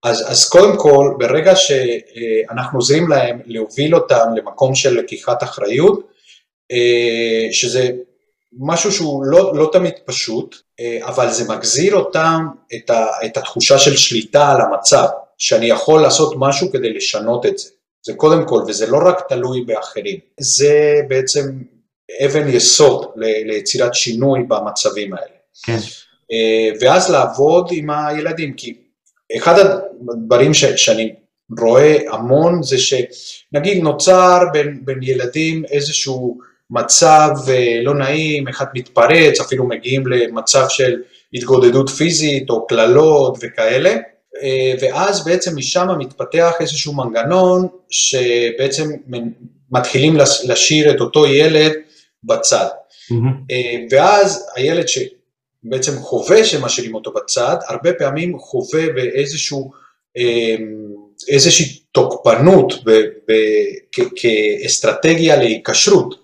[0.04, 6.12] אז, אז קודם כל, ברגע שאנחנו עוזרים להם להוביל אותם למקום של לקיחת אחריות,
[6.72, 7.90] אה, שזה
[8.60, 13.80] משהו שהוא לא, לא תמיד פשוט, אה, אבל זה מגזיר אותם את, ה, את התחושה
[13.80, 15.08] של שליטה על המצב,
[15.38, 17.70] שאני יכול לעשות משהו כדי לשנות את זה.
[18.06, 21.44] זה קודם כל, וזה לא רק תלוי באחרים, זה בעצם
[22.26, 23.06] אבן יסוד
[23.46, 25.36] ליצירת שינוי במצבים האלה.
[25.64, 25.78] כן.
[26.32, 28.74] אה, ואז לעבוד עם הילדים, כי
[29.38, 29.60] אחד
[30.10, 31.14] הדברים ש, שאני
[31.60, 36.38] רואה המון זה שנגיד נוצר בין, בין ילדים איזשהו
[36.70, 41.02] מצב אה, לא נעים, אחד מתפרץ, אפילו מגיעים למצב של
[41.34, 43.96] התגודדות פיזית או קללות וכאלה,
[44.82, 48.90] ואז בעצם משם מתפתח איזשהו מנגנון שבעצם
[49.72, 51.72] מתחילים לשיר את אותו ילד
[52.24, 52.68] בצד.
[53.12, 53.56] Mm-hmm.
[53.92, 59.72] ואז הילד שבעצם חווה שמשאירים אותו בצד, הרבה פעמים חווה באיזשהו,
[60.18, 60.56] אה,
[61.30, 62.92] איזושהי תוקפנות ב,
[63.28, 63.34] ב,
[63.92, 66.16] כ, כאסטרטגיה להיקשרות,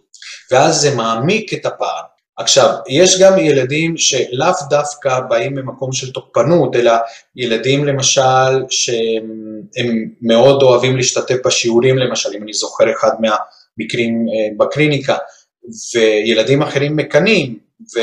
[0.51, 2.01] ואז זה מעמיק את הפער.
[2.39, 6.91] עכשיו, יש גם ילדים שלאו דווקא באים ממקום של תוקפנות, אלא
[7.35, 15.17] ילדים למשל שהם מאוד אוהבים להשתתף בשיעורים למשל, אם אני זוכר אחד מהמקרים אה, בקליניקה,
[15.95, 17.59] וילדים אחרים מקנאים,
[17.95, 17.99] ו,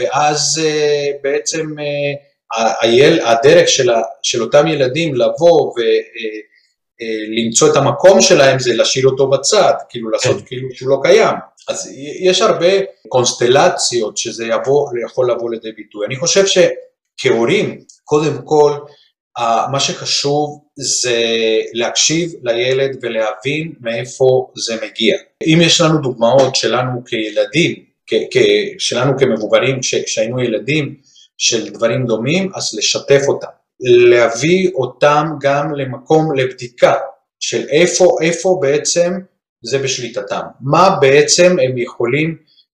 [0.00, 8.20] ואז אה, בעצם אה, היל, הדרך של, ה, של אותם ילדים לבוא ולמצוא את המקום
[8.20, 10.46] שלהם זה להשאיר אותו בצד, כאילו לעשות כן.
[10.46, 11.36] כאילו שהוא לא קיים.
[11.68, 12.66] אז יש הרבה
[13.08, 16.06] קונסטלציות שזה יבוא, יכול לבוא לידי ביטוי.
[16.06, 18.72] אני חושב שכהורים, קודם כל,
[19.70, 21.36] מה שחשוב זה
[21.72, 25.16] להקשיב לילד ולהבין מאיפה זה מגיע.
[25.46, 27.84] אם יש לנו דוגמאות שלנו כילדים,
[28.78, 30.94] שלנו כמבוגרים, כשהיינו ילדים,
[31.38, 33.46] של דברים דומים, אז לשתף אותם.
[33.80, 36.94] להביא אותם גם למקום לבדיקה
[37.40, 39.12] של איפה, איפה בעצם
[39.66, 40.40] זה בשליטתם.
[40.60, 42.36] מה בעצם הם יכולים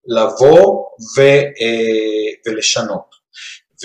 [0.07, 0.85] לבוא
[1.17, 3.17] ו, אה, ולשנות.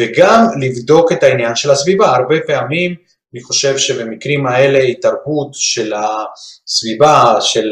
[0.01, 2.07] וגם לבדוק את העניין של הסביבה.
[2.07, 2.95] הרבה פעמים
[3.35, 7.69] אני חושב שבמקרים האלה התערבות של הסביבה, של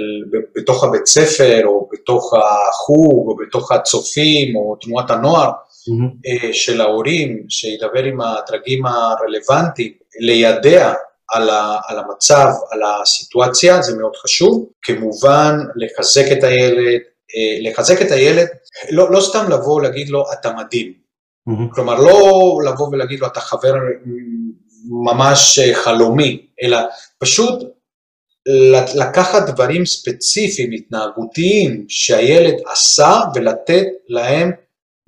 [0.56, 6.52] בתוך הבית ספר או בתוך החוג או בתוך הצופים או תנועת הנוער mm-hmm.
[6.52, 10.92] של ההורים, שידבר עם הדרגים הרלוונטיים, לידע
[11.32, 14.68] על, ה, על המצב, על הסיטואציה, זה מאוד חשוב.
[14.82, 17.00] כמובן, לחזק את הילד,
[17.36, 18.48] אה, לחזק את הילד,
[18.90, 20.92] לא, לא סתם לבוא להגיד לו, אתה מדהים.
[21.48, 21.74] Mm-hmm.
[21.74, 23.74] כלומר, לא לבוא ולהגיד לו, אתה חבר
[25.04, 26.78] ממש אה, חלומי, אלא
[27.18, 27.62] פשוט
[28.94, 34.50] לקחת דברים ספציפיים, התנהגותיים, שהילד עשה ולתת להם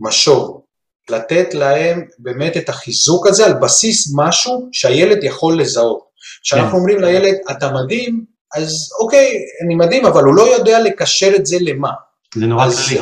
[0.01, 0.63] משוב.
[1.11, 6.12] לתת להם באמת את החיזוק הזה על בסיס משהו שהילד יכול לזהות.
[6.43, 6.77] כשאנחנו כן.
[6.77, 8.25] אומרים לילד, אתה מדהים,
[8.57, 9.33] אז אוקיי,
[9.65, 11.91] אני מדהים, אבל הוא לא יודע לקשר את זה למה.
[12.35, 13.01] זה נורא כללי.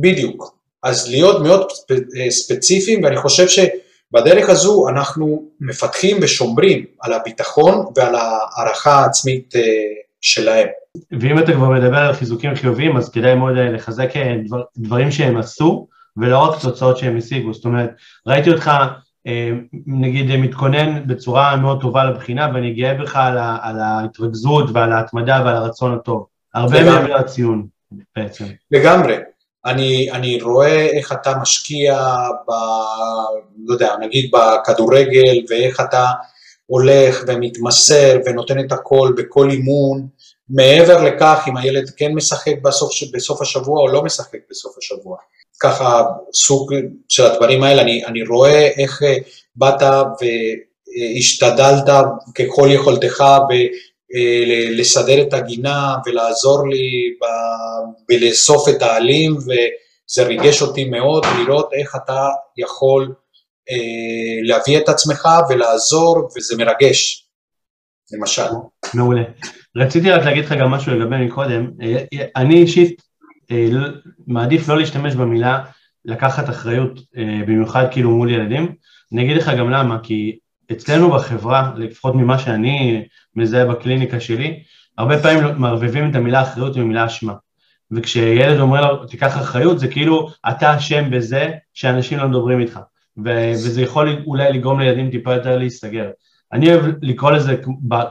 [0.00, 0.54] בדיוק.
[0.82, 8.14] אז להיות מאוד אה, ספציפיים, ואני חושב שבדרך הזו אנחנו מפתחים ושומרים על הביטחון ועל
[8.14, 9.62] הערכה העצמית אה,
[10.20, 10.68] שלהם.
[11.20, 14.10] ואם אתה כבר מדבר על חיזוקים חיוביים, אז כדאי מאוד אה, לחזק
[14.46, 17.52] דבר, דברים שהם עשו, ולא רק תוצאות שהם השיגו.
[17.52, 17.90] זאת אומרת,
[18.26, 18.70] ראיתי אותך
[19.86, 25.56] נגיד מתכונן בצורה מאוד טובה לבחינה, ואני גאה בך על, על ההתרכזות ועל ההתמדה ועל
[25.56, 26.26] הרצון הטוב.
[26.54, 27.66] הרבה מעבר לציון
[28.16, 28.44] בעצם.
[28.70, 29.16] לגמרי.
[29.64, 32.02] אני, אני רואה איך אתה משקיע
[32.48, 32.50] ב...
[33.66, 36.06] לא יודע, נגיד בכדורגל, ואיך אתה
[36.66, 40.06] הולך ומתמסר ונותן את הכל בכל אימון,
[40.48, 45.16] מעבר לכך אם הילד כן משחק בסוף, בסוף השבוע או לא משחק בסוף השבוע.
[45.62, 46.02] ככה
[46.34, 46.74] סוג
[47.08, 49.16] של הדברים האלה, אני, אני רואה איך אה,
[49.56, 49.82] באת
[50.20, 51.88] והשתדלת
[52.34, 57.14] ככל יכולתך אה, לסדר את הגינה ולעזור לי
[58.08, 63.14] בלאסוף את העלים וזה ריגש אותי מאוד לראות איך אתה יכול
[63.70, 63.76] אה,
[64.42, 67.26] להביא את עצמך ולעזור וזה מרגש,
[68.12, 68.48] למשל.
[68.94, 69.22] מעולה.
[69.76, 71.70] רציתי רק להגיד לך גם משהו לגבי מקודם,
[72.36, 73.02] אני אישית
[74.26, 75.64] מעדיף לא להשתמש במילה
[76.04, 77.00] לקחת אחריות,
[77.46, 78.74] במיוחד כאילו מול ילדים,
[79.12, 80.38] אני אגיד לך גם למה, כי
[80.72, 83.04] אצלנו בחברה, לפחות ממה שאני
[83.36, 84.62] מזהה בקליניקה שלי,
[84.98, 87.34] הרבה פעמים מערבבים את המילה אחריות עם המילה אשמה.
[87.90, 92.80] וכשילד אומר לו, תיקח אחריות, זה כאילו, אתה אשם בזה שאנשים לא מדברים איתך.
[93.24, 96.10] ו- וזה יכול אולי לגרום לילדים טיפה יותר להיסגר.
[96.52, 97.56] אני אוהב לקרוא לזה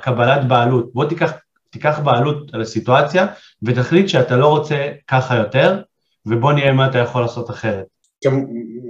[0.02, 0.94] קבלת בעלות.
[0.94, 1.32] בוא תיקח,
[1.72, 3.28] תיקח בעלות על הסיטואציה
[3.64, 4.76] ותחליט שאתה לא רוצה
[5.08, 5.78] ככה יותר,
[6.26, 7.86] ובוא נראה מה אתה יכול לעשות אחרת.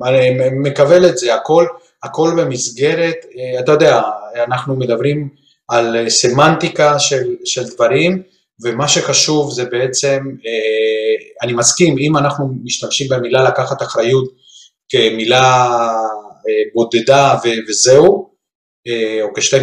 [0.05, 1.65] אני מקבל את זה, הכל,
[2.03, 4.01] הכל במסגרת, אה, אתה יודע,
[4.47, 5.29] אנחנו מדברים
[5.67, 8.23] על סמנטיקה של, של דברים,
[8.63, 14.31] ומה שחשוב זה בעצם, אה, אני מסכים, אם אנחנו משתמשים במילה לקחת אחריות
[14.89, 15.67] כמילה
[16.47, 17.37] אה, בודדה
[17.69, 18.31] וזהו,
[19.21, 19.59] או כשתי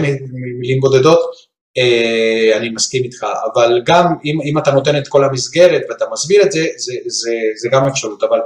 [0.61, 1.48] מילים בודדות,
[2.57, 6.53] אני מסכים איתך, אבל גם אם, אם אתה נותן את כל המסגרת ואתה מסביר את
[6.53, 8.39] זה, זה, זה, זה גם אפשרות, אבל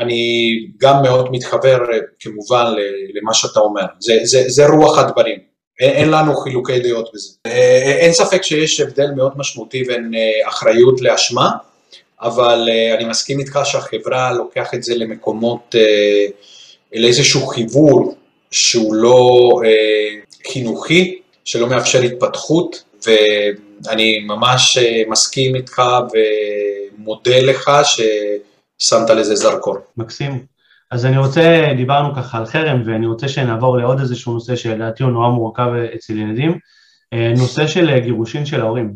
[0.00, 1.78] אני גם מאוד מתחבר
[2.20, 2.64] כמובן
[3.14, 5.38] למה שאתה אומר, זה, זה, זה רוח הדברים,
[5.80, 7.28] אין, אין לנו חילוקי דעות בזה.
[7.98, 10.12] אין ספק שיש הבדל מאוד משמעותי בין
[10.44, 11.50] אחריות לאשמה,
[12.20, 15.74] אבל אני מסכים איתך שהחברה לוקח את זה למקומות,
[16.92, 18.14] לאיזשהו חיבור
[18.50, 19.50] שהוא לא
[20.52, 25.82] חינוכי, שלא מאפשר התפתחות, ואני ממש מסכים איתך
[26.12, 28.00] ומודה לך ש...
[28.78, 29.76] שמת לזה זרקור.
[29.96, 30.44] מקסים.
[30.90, 35.12] אז אני רוצה, דיברנו ככה על חרם, ואני רוצה שנעבור לעוד איזשהו נושא שלדעתי הוא
[35.12, 36.58] נורא מורכב אצל ילדים,
[37.12, 38.94] אה, נושא של גירושין של ההורים.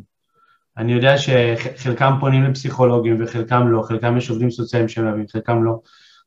[0.76, 5.78] אני יודע שחלקם פונים לפסיכולוגים וחלקם לא, חלקם יש עובדים סוציאליים שמלווים, חלקם לא.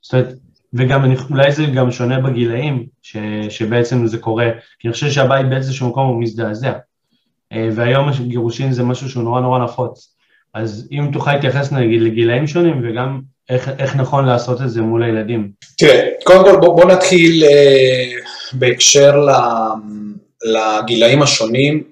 [0.02, 0.28] זאת אומרת,
[0.76, 3.18] וגם אני, אולי זה גם שונה בגילאים ש,
[3.50, 6.74] שבעצם זה קורה, כי אני חושב שהבית באיזשהו מקום הוא מזדעזע.
[7.54, 10.16] אה, והיום גירושין זה משהו שהוא נורא נורא נפוץ.
[10.54, 15.04] אז אם תוכל להתייחס נגיד לגילאים שונים וגם איך, איך נכון לעשות את זה מול
[15.04, 15.52] הילדים?
[15.78, 18.12] תראה, קודם כל בוא, בוא נתחיל אה,
[18.54, 19.32] בהקשר ל,
[20.44, 21.84] לגילאים השונים.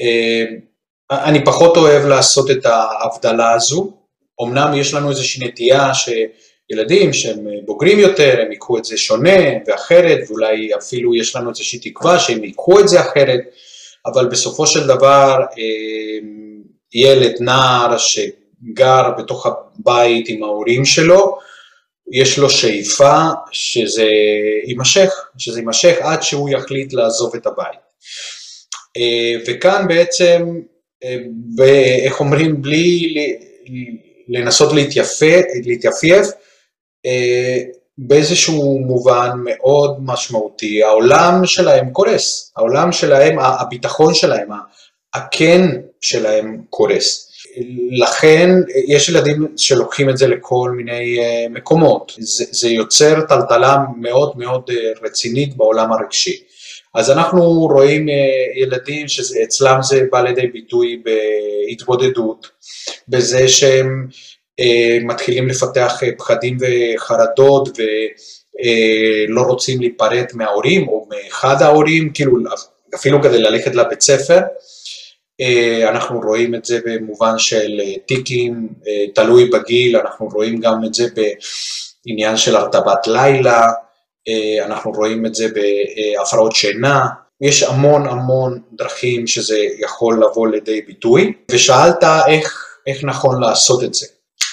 [0.00, 0.44] אה,
[1.10, 3.92] אני פחות אוהב לעשות את ההבדלה הזו.
[4.42, 5.94] אמנם יש לנו איזושהי נטייה
[6.72, 11.78] שילדים שהם בוגרים יותר, הם ייקחו את זה שונה ואחרת, ואולי אפילו יש לנו איזושהי
[11.78, 13.40] תקווה שהם ייקחו את זה אחרת,
[14.06, 16.28] אבל בסופו של דבר אה,
[16.94, 18.18] ילד, נער, ש...
[18.64, 21.38] גר בתוך הבית עם ההורים שלו,
[22.12, 23.18] יש לו שאיפה
[23.52, 24.08] שזה
[24.66, 27.80] יימשך, שזה יימשך עד שהוא יחליט לעזוב את הבית.
[28.96, 30.60] אה, וכאן בעצם,
[31.04, 31.16] אה,
[32.04, 33.14] איך אומרים, בלי
[34.28, 34.72] לנסות
[35.64, 36.30] להתייפייף, אה,
[37.98, 44.48] באיזשהו מובן מאוד משמעותי, העולם שלהם קורס, העולם שלהם, הביטחון שלהם,
[45.14, 45.66] הכן
[46.00, 47.30] שלהם קורס.
[47.90, 48.50] לכן
[48.88, 54.70] יש ילדים שלוקחים את זה לכל מיני אה, מקומות, זה, זה יוצר טלטלה מאוד מאוד
[54.70, 56.42] אה, רצינית בעולם הרגשי.
[56.94, 62.48] אז אנחנו רואים אה, ילדים שאצלם זה בא לידי ביטוי בהתבודדות,
[63.08, 64.06] בזה שהם
[65.02, 72.36] מתחילים לפתח פחדים וחרדות ולא רוצים להיפרד מההורים או מאחד ההורים, כאילו
[72.94, 74.40] אפילו כדי ללכת לבית ספר.
[75.40, 80.84] אה, אנחנו רואים את זה במובן של אה, טיקים, אה, תלוי בגיל, אנחנו רואים גם
[80.84, 81.06] את זה
[82.06, 83.68] בעניין של הרטבת לילה,
[84.64, 87.06] אנחנו רואים את זה בהפרעות שינה,
[87.40, 93.94] יש המון המון דרכים שזה יכול לבוא לידי ביטוי, ושאלת איך, איך נכון לעשות את
[93.94, 94.06] זה.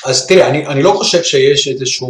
[0.05, 2.07] אז תראה, אני, אני לא חושב שיש איזושהי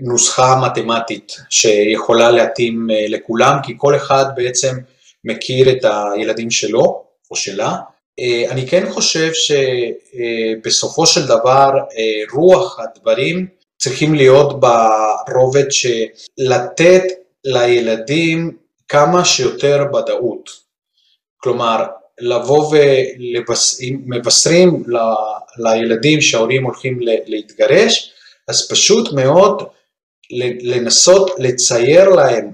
[0.00, 4.78] נוסחה מתמטית שיכולה להתאים לכולם, כי כל אחד בעצם
[5.24, 7.76] מכיר את הילדים שלו או שלה,
[8.20, 9.30] אה, אני כן חושב
[10.62, 13.46] שבסופו של דבר אה, רוח הדברים
[13.78, 17.02] צריכים להיות ברובד שלתת
[17.44, 18.56] לילדים
[18.88, 20.50] כמה שיותר ודאות.
[21.36, 21.84] כלומר,
[22.20, 22.74] לבוא
[23.80, 24.84] ומבשרים
[25.58, 28.12] לילדים שההורים הולכים להתגרש,
[28.48, 29.62] אז פשוט מאוד
[30.60, 32.52] לנסות לצייר להם,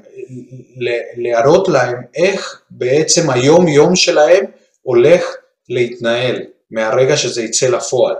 [1.17, 4.45] להראות להם איך בעצם היום יום שלהם
[4.83, 5.25] הולך
[5.69, 8.15] להתנהל מהרגע שזה יצא לפועל.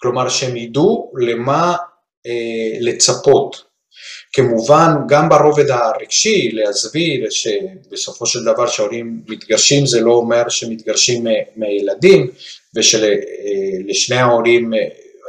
[0.00, 1.76] כלומר שהם ידעו למה
[2.26, 3.72] אה, לצפות.
[4.32, 11.24] כמובן גם ברובד הרגשי להסביר שבסופו של דבר שההורים מתגרשים זה לא אומר שמתגרשים
[11.56, 12.30] מילדים
[12.76, 14.78] ושלשני אה, ההורים, אה,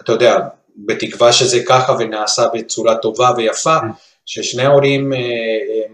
[0.04, 0.38] אתה יודע,
[0.78, 3.88] בתקווה שזה ככה ונעשה בצורה טובה ויפה, כן.
[4.26, 5.20] ששני ההורים אה,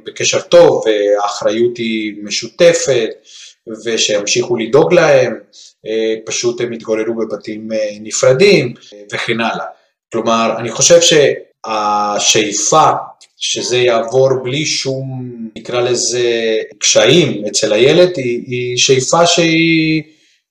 [0.06, 3.10] בקשר טוב והאחריות היא משותפת
[3.86, 5.40] ושימשיכו לדאוג להם,
[6.26, 7.68] פשוט הם יתגוררו בבתים
[8.02, 8.74] נפרדים
[9.12, 9.66] וכן הלאה.
[10.12, 12.90] כלומר, אני חושב שהשאיפה
[13.38, 20.04] שזה יעבור בלי שום, נקרא לזה, קשיים אצל הילד, היא, היא שאיפה שהיא,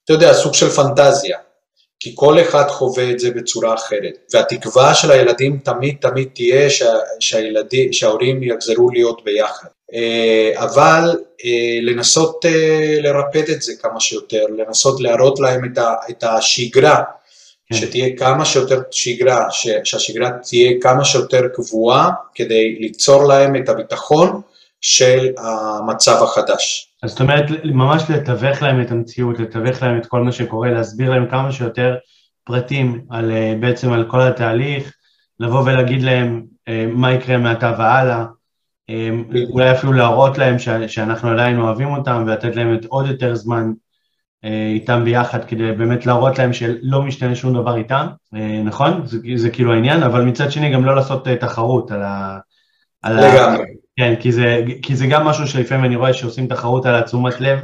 [0.08, 1.38] אתה יודע, סוג של פנטזיה.
[2.00, 4.32] כי כל אחד חווה את זה בצורה אחרת.
[4.32, 9.68] והתקווה של הילדים תמיד תמיד תהיה שה, שהילדים, שההורים יחזרו להיות ביחד.
[9.94, 15.72] אה, אבל אה, לנסות אה, לרפד את זה כמה שיותר, לנסות להראות להם
[16.10, 17.02] את השגרה
[17.72, 17.76] כן.
[17.76, 19.46] שתהיה כמה שיותר שגרה,
[19.84, 24.40] שהשגרה תהיה כמה שיותר קבועה כדי ליצור להם את הביטחון
[24.80, 26.87] של המצב החדש.
[27.02, 31.10] אז זאת אומרת, ממש לתווך להם את המציאות, לתווך להם את כל מה שקורה, להסביר
[31.10, 31.96] להם כמה שיותר
[32.44, 34.92] פרטים על, אה, בעצם על כל התהליך,
[35.40, 38.24] לבוא ולהגיד להם אה, מה יקרה מעתה והלאה,
[38.90, 39.10] אה,
[39.50, 43.72] אולי אפילו להראות להם שאנחנו עדיין אוהבים אותם ולתת להם את עוד יותר זמן
[44.74, 48.06] איתם ביחד כדי באמת להראות להם שלא משתנה שום דבר איתם,
[48.64, 49.06] נכון?
[49.06, 52.38] זה, זה כאילו העניין, אבל מצד שני גם לא לעשות תחרות על ה...
[53.04, 53.77] לגמרי.
[53.98, 57.58] כן, כי זה, כי זה גם משהו שלפעמים אני רואה שעושים תחרות על התשומת לב,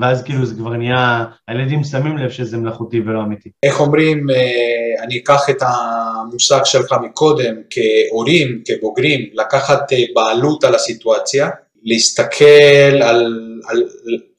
[0.00, 3.50] ואז כאילו זה כבר נהיה, הילדים שמים לב שזה מלאכותי ולא אמיתי.
[3.62, 4.26] איך אומרים,
[5.02, 9.80] אני אקח את המושג שלך מקודם, כהורים, כבוגרים, לקחת
[10.14, 11.48] בעלות על הסיטואציה,
[11.82, 13.88] להסתכל על, על,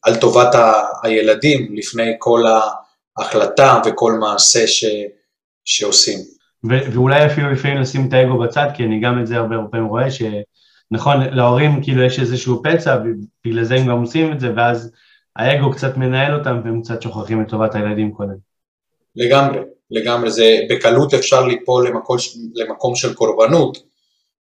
[0.03, 0.71] על טובת ה,
[1.03, 2.41] הילדים לפני כל
[3.17, 4.85] ההחלטה וכל מעשה ש,
[5.65, 6.19] שעושים.
[6.69, 9.87] ו- ואולי אפילו לפעמים לשים את האגו בצד, כי אני גם את זה הרבה פעמים
[9.87, 10.11] רואה,
[10.93, 14.91] שנכון, להורים כאילו יש איזשהו פצע, ובגלל זה הם גם עושים את זה, ואז
[15.35, 18.35] האגו קצת מנהל אותם והם קצת שוכחים את טובת הילדים קודם.
[19.15, 19.59] לגמרי,
[19.91, 22.17] לגמרי, זה בקלות אפשר ליפול למקום,
[22.55, 23.77] למקום של קורבנות,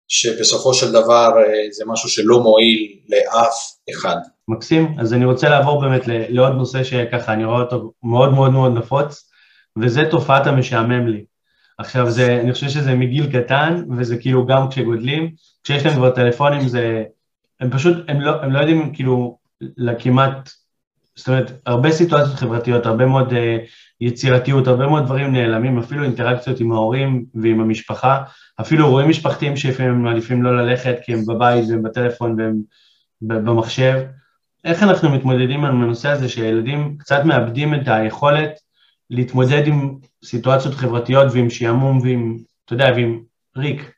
[0.09, 3.55] שבסופו של דבר אה, זה משהו שלא מועיל לאף
[3.91, 4.17] אחד.
[4.49, 8.73] מקסים, אז אני רוצה לעבור באמת לעוד נושא שככה אני רואה אותו מאוד מאוד מאוד
[8.73, 9.31] נפוץ,
[9.79, 11.25] וזה תופעת המשעמם לי.
[11.83, 15.31] עכשיו זה, אני חושב שזה מגיל קטן, וזה כאילו גם כשגודלים,
[15.65, 17.05] כשיש להם כבר טלפונים זה,
[17.61, 20.51] הם פשוט, הם לא, הם לא יודעים כאילו לכמעט,
[21.17, 23.35] זאת אומרת, הרבה סיטואציות חברתיות, הרבה מאוד uh,
[24.01, 28.23] יצירתיות, הרבה מאוד דברים נעלמים, אפילו אינטראקציות עם ההורים ועם המשפחה,
[28.61, 32.63] אפילו רואים משפחתיים שלפעמים הם מעדיפים לא ללכת כי הם בבית והם בטלפון והם
[33.23, 34.01] במחשב.
[34.65, 38.51] איך אנחנו מתמודדים עם הנושא הזה שילדים קצת מאבדים את היכולת
[39.13, 39.95] להתמודד עם
[40.25, 43.23] סיטואציות חברתיות ועם שעמום ועם, אתה יודע, ועם
[43.57, 43.91] ריק.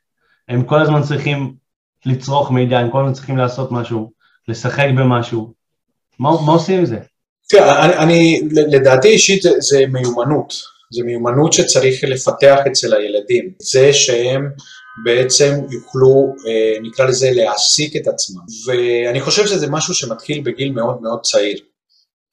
[0.47, 1.53] הם כל הזמן צריכים
[2.05, 4.11] לצרוך מידע, הם כל הזמן צריכים לעשות משהו,
[4.47, 5.53] לשחק במשהו.
[6.19, 6.97] מה, מה עושים עם זה?
[7.49, 10.53] תראה, אני, אני, לדעתי אישית זה, זה מיומנות.
[10.91, 13.49] זה מיומנות שצריך לפתח אצל הילדים.
[13.59, 14.49] זה שהם
[15.03, 18.41] בעצם יוכלו, אה, נקרא לזה, להעסיק את עצמם.
[18.65, 21.57] ואני חושב שזה משהו שמתחיל בגיל מאוד מאוד צעיר.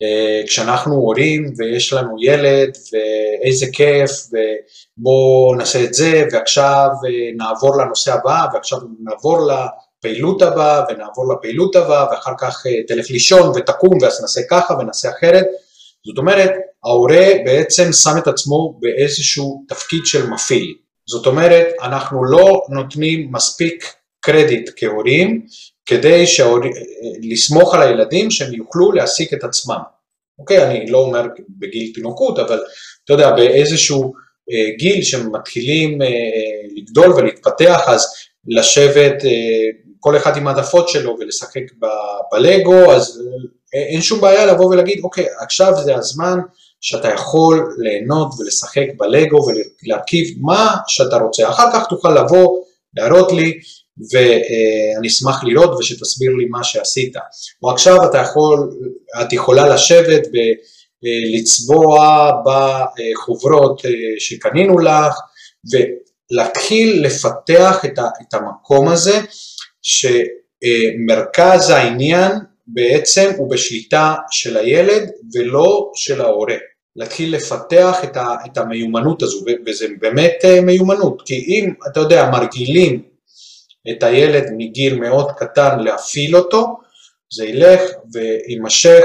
[0.03, 7.77] אה, כשאנחנו הורים ויש לנו ילד ואיזה כיף ובואו נעשה את זה ועכשיו אה, נעבור
[7.83, 14.21] לנושא הבא ועכשיו נעבור לפעילות הבאה ונעבור לפעילות הבאה ואחר כך תלך לישון ותקום ואז
[14.21, 15.47] נעשה ככה ונעשה אחרת.
[16.07, 16.51] זאת אומרת,
[16.85, 20.75] ההורה בעצם שם את עצמו באיזשהו תפקיד של מפעיל.
[21.09, 25.47] זאת אומרת, אנחנו לא נותנים מספיק קרדיט כהורים
[25.87, 26.59] כדי שההור...
[27.23, 29.81] לסמוך על הילדים שהם יוכלו להעסיק את עצמם.
[30.39, 31.27] אוקיי, אני לא אומר
[31.59, 32.61] בגיל תינוקות, אבל
[33.05, 34.13] אתה יודע, באיזשהו
[34.51, 36.09] אה, גיל שמתחילים אה,
[36.77, 38.07] לגדול ולהתפתח, אז
[38.47, 39.31] לשבת אה,
[40.01, 41.87] כל אחד עם העדפות שלו ולשחק ב-
[42.33, 43.23] בלגו, אז
[43.75, 46.39] אה, אין שום בעיה לבוא ולהגיד, אוקיי, עכשיו זה הזמן
[46.81, 51.49] שאתה יכול ליהנות ולשחק בלגו ולהרכיב מה שאתה רוצה.
[51.49, 52.59] אחר כך תוכל לבוא,
[52.97, 53.61] להראות לי,
[53.99, 57.17] ואני אשמח לראות ושתסביר לי מה שעשית.
[57.63, 58.71] או עכשיו אתה יכול,
[59.23, 60.23] את יכולה לשבת
[61.03, 65.15] ולצבוע בחוברות אה, שקנינו לך,
[65.73, 67.85] ולהתחיל לפתח
[68.23, 69.21] את המקום הזה,
[69.83, 70.07] ש...
[71.07, 72.33] מרכז העניין
[72.67, 76.57] בעצם הוא בשליטה של הילד ולא של ההורה.
[76.97, 83.03] להתחיל לפתח את, ה, את המיומנות הזו, וזה באמת מיומנות, כי אם, אתה יודע, מרגילים
[83.91, 86.77] את הילד מגיל מאוד קטן להפעיל אותו,
[87.33, 87.81] זה ילך
[88.13, 89.05] ויימשך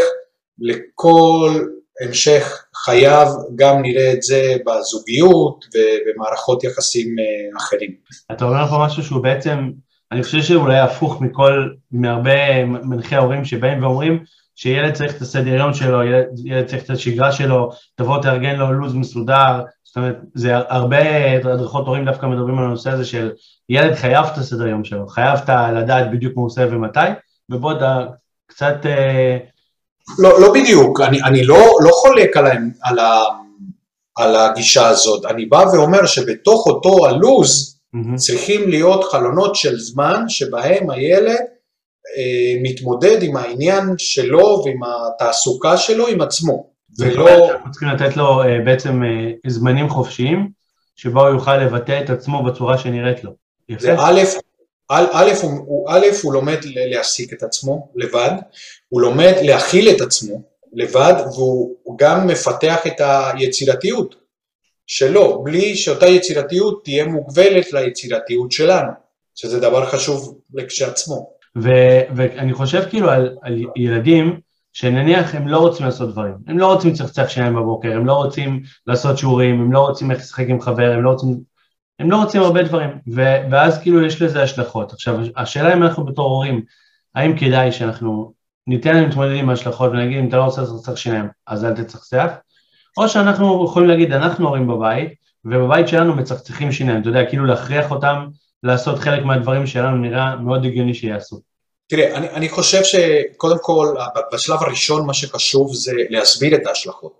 [0.60, 1.66] לכל
[2.02, 7.92] המשך חייו, גם נראה את זה בזוגיות ובמערכות יחסים אה, אחרים.
[8.32, 9.72] אתה אומר פה משהו שהוא בעצם,
[10.12, 14.24] אני חושב שאולי הפוך מכל, מהרבה מנחי ההורים שבאים ואומרים
[14.58, 18.74] שילד צריך את הסדר יום שלו, ילד, ילד צריך את השגרה שלו, תבוא תארגן לו
[18.74, 20.98] לו"ז מסודר, זאת אומרת, זה הרבה
[21.54, 23.32] הדרכות הורים דווקא מדברים על הנושא הזה של
[23.70, 25.40] ילד חייב את הסדר יום שלו, חייב
[25.74, 27.00] לדעת בדיוק מה הוא עושה ומתי,
[27.50, 28.06] ובוא אתה
[28.48, 28.86] קצת...
[28.86, 29.38] אה,
[30.20, 32.46] לא, לא בדיוק, אני, אני לא, לא חולק על,
[32.84, 33.22] על, ה,
[34.18, 38.16] על הגישה הזאת, אני בא ואומר שבתוך אותו הלוז mm-hmm.
[38.16, 41.57] צריכים להיות חלונות של זמן שבהם הילד
[42.62, 46.70] מתמודד עם העניין שלו ועם התעסוקה שלו עם עצמו.
[47.00, 47.52] ולא...
[47.52, 50.50] אנחנו צריכים לתת לו אה, בעצם אה, זמנים חופשיים,
[50.96, 53.32] שבו הוא יוכל לבטא את עצמו בצורה שנראית לו.
[53.80, 54.22] זה א',
[54.90, 58.32] א', הוא, א', הוא לומד להעסיק את עצמו לבד,
[58.90, 60.42] הוא לומד להכיל את עצמו
[60.74, 64.16] לבד, והוא גם מפתח את היצירתיות
[64.88, 68.92] שלו, בלי שאותה יצירתיות תהיה מוגבלת ליצירתיות שלנו,
[69.36, 70.40] שזה דבר חשוב
[71.60, 72.16] כשעצמו.
[72.16, 74.40] ואני חושב כאילו על, על ילדים
[74.74, 78.64] שנניח הם לא רוצים לעשות דברים, הם לא רוצים לצחצח שיניים בבוקר, הם לא רוצים
[78.88, 81.40] לעשות שיעורים, הם לא רוצים איך לשחק עם חבר, הם לא רוצים,
[82.00, 84.94] הם לא רוצים הרבה דברים, ו, ואז כאילו יש לזה השלכות.
[84.94, 86.62] עכשיו, השאלה אם אנחנו בתור הורים,
[87.16, 88.34] האם כדאי שאנחנו
[88.68, 92.32] ניתן להם להתמודד עם ההשלכות ונגיד אם אתה לא רוצה לצחצח שיניים, אז אל תצחצח,
[92.98, 95.14] או שאנחנו יכולים להגיד, אנחנו הורים בבית,
[95.46, 98.28] ובבית שלנו מצחצחים שיניים, אתה יודע, כאילו להכריח אותם
[98.64, 101.47] לעשות חלק מהדברים שלנו נראה מאוד הגיוני שיעשו.
[101.90, 103.96] תראה, אני, אני חושב שקודם כל,
[104.34, 107.14] בשלב הראשון מה שחשוב זה להסביר את ההשלכות,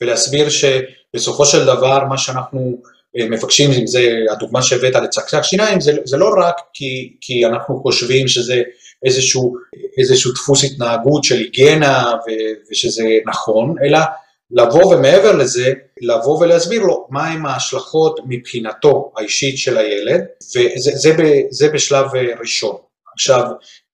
[0.00, 2.82] ולהסביר שבסופו של דבר מה שאנחנו
[3.18, 7.80] אה, מבקשים, אם זה הדוגמה שהבאת לצחצח שיניים, זה, זה לא רק כי, כי אנחנו
[7.82, 8.62] חושבים שזה
[9.06, 9.54] איזשהו,
[9.98, 12.12] איזשהו דפוס התנהגות של היגיינה
[12.70, 13.98] ושזה נכון, אלא
[14.50, 20.20] לבוא ומעבר לזה, לבוא ולהסביר לו מהם ההשלכות מבחינתו האישית של הילד,
[20.56, 21.16] וזה זה,
[21.50, 22.06] זה בשלב
[22.40, 22.76] ראשון.
[23.14, 23.44] עכשיו,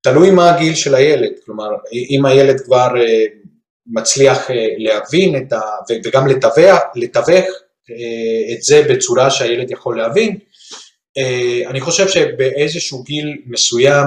[0.04, 1.68] תלוי מה הגיל של הילד, כלומר,
[2.10, 3.24] אם הילד כבר אה,
[3.86, 5.60] מצליח אה, להבין את ה...
[6.04, 7.44] וגם לתווך, לתווך
[7.90, 10.38] אה, את זה בצורה שהילד יכול להבין,
[11.66, 14.06] אני חושב שבאיזשהו גיל מסוים,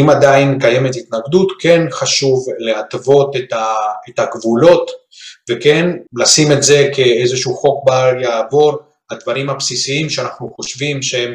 [0.00, 3.36] אם עדיין קיימת התנגדות, כן חשוב להתוות
[4.08, 4.90] את הגבולות
[5.50, 8.78] וכן לשים את זה כאיזשהו חוק בר יעבור,
[9.10, 11.34] הדברים הבסיסיים שאנחנו חושבים שהם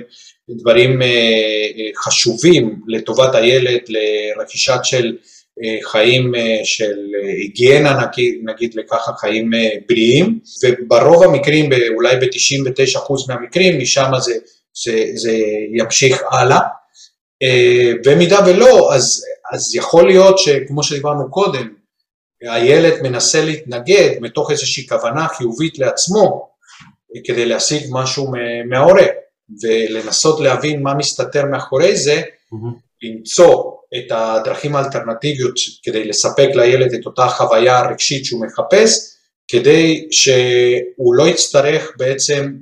[0.58, 5.18] דברים אה, אה, חשובים לטובת הילד, לרכישת של
[5.64, 6.34] אה, חיים
[6.64, 9.52] של היגיינה, נגיד, נגיד לככה חיים
[9.90, 14.34] בריאים, וברוב המקרים, אולי ב-99% מהמקרים, משם זה,
[14.86, 15.38] זה, זה
[15.74, 16.60] ימשיך הלאה.
[18.06, 21.74] במידה ולא, אז, אז יכול להיות שכמו שדיברנו קודם,
[22.42, 26.50] הילד מנסה להתנגד מתוך איזושהי כוונה חיובית לעצמו
[27.24, 28.32] כדי להשיג משהו
[28.70, 29.06] מההורה.
[29.64, 32.80] ולנסות להבין מה מסתתר מאחורי זה, mm-hmm.
[33.02, 39.16] למצוא את הדרכים האלטרנטיביות כדי לספק לילד את אותה חוויה רגשית שהוא מחפש,
[39.48, 42.54] כדי שהוא לא יצטרך בעצם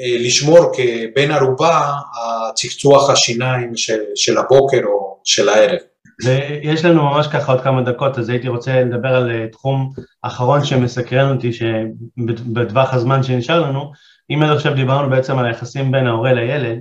[0.00, 5.78] אה, לשמור כבן ערובה הצחצוח השיניים של, של הבוקר או של הערב.
[6.24, 10.64] ויש לנו ממש ככה עוד כמה דקות, אז הייתי רוצה לדבר על אה, תחום אחרון
[10.64, 13.92] שמסקרן אותי, שבטווח הזמן שנשאר לנו,
[14.30, 16.78] אם עד עכשיו דיברנו בעצם על היחסים בין ההורה לילד,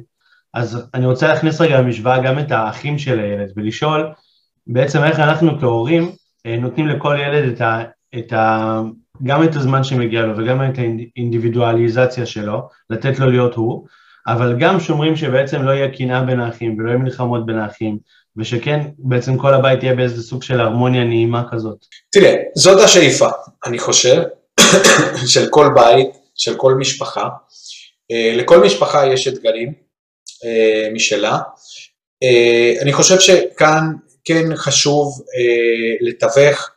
[0.53, 4.11] אז אני רוצה להכניס רגע למשוואה גם את האחים של הילד ולשאול
[4.67, 6.11] בעצם איך אנחנו כהורים
[6.45, 7.83] אה, נותנים לכל ילד את ה,
[8.17, 8.81] את ה,
[9.23, 13.87] גם את הזמן שמגיע לו וגם את האינדיבידואליזציה שלו, לתת לו להיות הוא,
[14.27, 17.97] אבל גם שומרים שבעצם לא יהיה קנאה בין האחים ולא יהיה מלחמות בין האחים,
[18.37, 21.85] ושכן בעצם כל הבית יהיה באיזה סוג של הרמוניה נעימה כזאת.
[22.11, 23.27] תראה, זאת השאיפה,
[23.65, 24.21] אני חושב,
[25.33, 27.27] של כל בית, של כל משפחה.
[28.11, 29.73] אה, לכל משפחה יש אתגרים
[30.45, 31.39] אה, משלה.
[32.23, 33.93] אה, אני חושב שכאן
[34.25, 35.21] כן חשוב
[36.01, 36.69] לתווך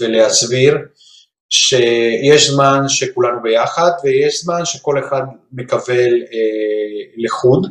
[0.00, 0.78] ולהסביר
[1.50, 6.10] שיש זמן שכולנו ביחד ויש זמן שכל אחד מקבל
[7.16, 7.66] לחוד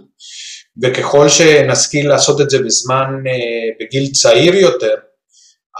[0.83, 3.23] וככל שנשכיל לעשות את זה בזמן,
[3.79, 4.95] בגיל צעיר יותר,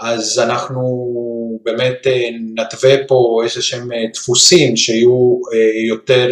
[0.00, 0.82] אז אנחנו
[1.62, 6.28] באמת אה, נתווה פה איזה שהם אה, דפוסים שיהיו אה, יותר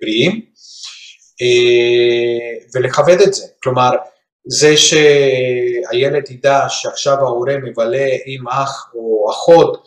[0.00, 0.40] בריאים
[2.74, 3.46] ולכבד את זה.
[3.62, 3.90] כלומר,
[4.48, 9.84] זה שהילד ידע שעכשיו ההורה מבלה עם אח או אחות,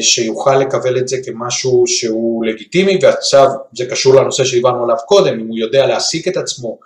[0.00, 5.46] שיוכל לקבל את זה כמשהו שהוא לגיטימי, ועכשיו זה קשור לנושא שדיברנו עליו קודם, אם
[5.46, 6.78] הוא יודע להעסיק את עצמו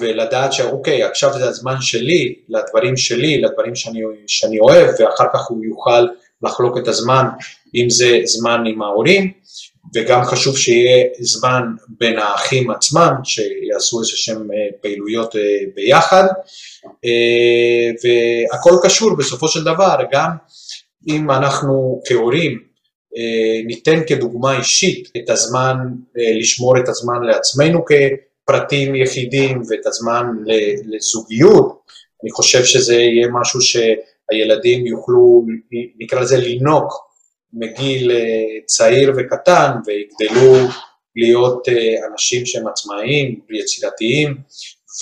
[0.00, 5.64] ולדעת שאוקיי, עכשיו זה הזמן שלי, לדברים שלי, לדברים שאני, שאני אוהב, ואחר כך הוא
[5.64, 6.06] יוכל
[6.42, 7.24] לחלוק את הזמן,
[7.74, 9.32] אם זה זמן עם ההורים,
[9.94, 15.40] וגם חשוב שיהיה זמן בין האחים עצמם, שיעשו איזה שהם אה, פעילויות אה,
[15.74, 16.24] ביחד,
[18.02, 20.30] והכל קשור בסופו של דבר גם
[21.08, 22.70] אם אנחנו כהורים
[23.16, 25.76] אה, ניתן כדוגמה אישית את הזמן,
[26.18, 27.84] אה, לשמור את הזמן לעצמנו
[28.50, 30.26] כפרטים יחידים ואת הזמן
[30.84, 31.80] לזוגיות,
[32.22, 35.46] אני חושב שזה יהיה משהו שהילדים יוכלו,
[35.98, 36.92] נקרא לזה לינוק
[37.52, 40.54] מגיל אה, צעיר וקטן ויגדלו
[41.16, 41.68] להיות
[42.12, 44.36] אנשים שהם עצמאיים ויצירתיים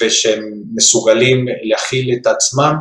[0.02, 2.74] ושהם מסוגלים להכיל את עצמם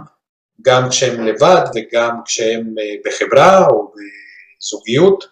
[0.61, 5.23] גם כשהם לבד וגם כשהם אה, בחברה או בזוגיות,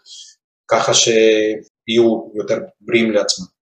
[0.67, 3.54] ככה שיהיו יותר בריאים לעצמם.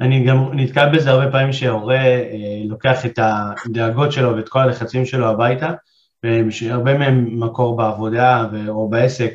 [0.00, 5.06] אני גם נתקל בזה הרבה פעמים שההורה אה, לוקח את הדאגות שלו ואת כל הלחצים
[5.06, 5.70] שלו הביתה,
[6.24, 9.32] והרבה מהם מקור בעבודה או בעסק,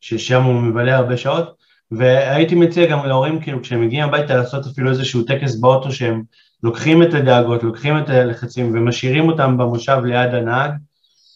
[0.00, 1.54] ששם הוא מבלה הרבה שעות,
[1.90, 6.22] והייתי מציע גם להורים, כאילו, כשהם מגיעים הביתה לעשות אפילו איזשהו טקס באוטו שהם
[6.62, 10.70] לוקחים את הדאגות, לוקחים את הלחצים ומשאירים אותם במושב ליד הנהג,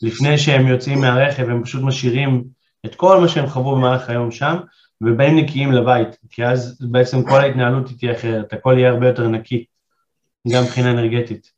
[0.02, 2.44] לפני שהם יוצאים מהרכב, הם פשוט משאירים
[2.86, 4.56] את כל מה שהם חוו במהלך היום שם,
[5.02, 9.64] ובאים נקיים לבית, כי אז בעצם כל ההתנהלות תהיה אחרת, הכל יהיה הרבה יותר נקי,
[10.48, 11.50] גם מבחינה אנרגטית.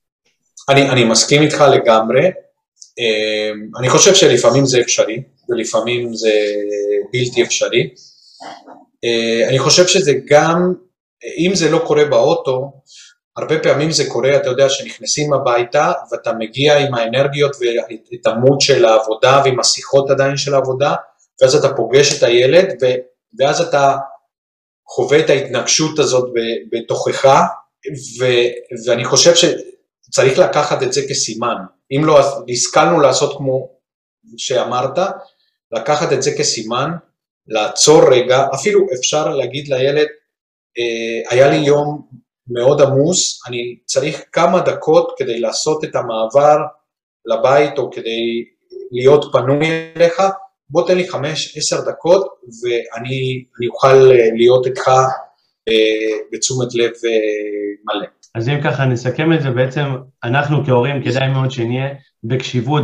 [0.69, 2.31] אני, אני מסכים איתך לגמרי,
[2.99, 6.31] אמ, אני חושב שלפעמים זה אפשרי, ולפעמים זה
[7.13, 7.91] בלתי אפשרי.
[9.05, 10.75] אה, אני חושב שזה גם,
[11.39, 12.73] אם זה לא קורה באוטו,
[13.37, 18.85] הרבה פעמים זה קורה, אתה יודע, שנכנסים הביתה ואתה מגיע עם האנרגיות ואת המוד של
[18.85, 20.95] העבודה ועם השיחות עדיין של העבודה,
[21.43, 22.87] ואז אתה פוגש את הילד ו,
[23.39, 23.97] ואז אתה
[24.89, 26.33] חווה את ההתנגשות הזאת
[26.73, 27.25] בתוכך,
[28.21, 28.25] ו,
[28.87, 31.57] ואני חושב שצריך לקחת את זה כסימן.
[31.93, 33.69] אם לא השכלנו לעשות כמו
[34.37, 34.99] שאמרת,
[35.73, 36.91] לקחת את זה כסימן,
[37.47, 40.07] לעצור רגע, אפילו אפשר להגיד לילד,
[40.79, 42.09] אה, היה לי יום
[42.49, 46.57] מאוד עמוס, אני צריך כמה דקות כדי לעשות את המעבר
[47.27, 48.45] לבית או כדי
[48.93, 49.67] להיות פנוי
[49.97, 50.23] אליך,
[50.75, 52.27] בוא תן לי חמש, עשר דקות
[52.63, 53.95] ואני אוכל
[54.37, 54.89] להיות איתך
[55.69, 58.07] אה, בתשומת לב אה, מלא.
[58.35, 59.85] אז אם ככה נסכם את זה, בעצם
[60.25, 61.89] אנחנו כהורים כדאי מאוד שנהיה
[62.25, 62.83] בקשיבות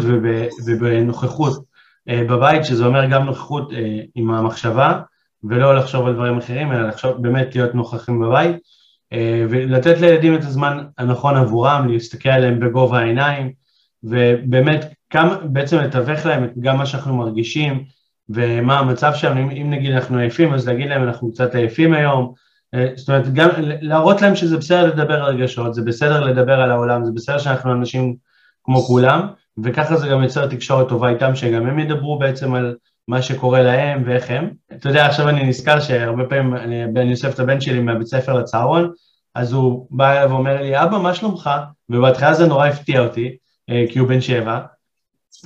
[0.66, 1.62] ובנוכחות
[2.08, 3.70] אה, בבית, שזה אומר גם נוכחות
[4.14, 5.00] עם המחשבה,
[5.44, 8.56] ולא לחשוב על דברים אחרים, אלא לחשוב, באמת להיות נוכחים בבית.
[9.12, 13.52] אה, ולתת לילדים את הזמן הנכון עבורם, להסתכל עליהם בגובה העיניים,
[14.02, 17.84] ובאמת כמה, בעצם לתווך להם את גם מה שאנחנו מרגישים
[18.28, 22.34] ומה המצב שלנו, אם, אם נגיד אנחנו עייפים אז להגיד להם אנחנו קצת עייפים היום,
[22.74, 23.48] אה, זאת אומרת גם
[23.80, 27.72] להראות להם שזה בסדר לדבר על רגשות, זה בסדר לדבר על העולם, זה בסדר שאנחנו
[27.72, 28.16] אנשים
[28.64, 29.26] כמו כולם,
[29.62, 32.76] וככה זה גם יוצר תקשורת טובה איתם, שגם הם ידברו בעצם על
[33.08, 34.50] מה שקורה להם ואיך הם.
[34.72, 38.34] אתה יודע, עכשיו אני נזכר שהרבה פעמים אני, אני אוסף את הבן שלי מהבית ספר
[38.34, 38.92] לצהרון,
[39.34, 41.50] אז הוא בא אליו ואומר לי, אבא, מה שלומך?
[41.88, 43.36] ובהתחלה זה נורא הפתיע אותי,
[43.90, 44.58] כי הוא בן שבע,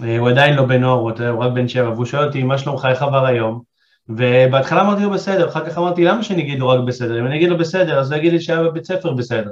[0.02, 0.98] אה, הוא עדיין לא בן נוער,
[1.28, 3.60] הוא רק בן שבע, והוא שואל אותי, מה שלומך, איך עבר היום?
[4.08, 7.20] ובהתחלה אמרתי לו בסדר, אחר כך אמרתי, למה שאני אגיד לו רק בסדר?
[7.20, 9.50] אם אני אגיד לו בסדר, אז הוא יגיד לי שהיה בבית ספר בסדר.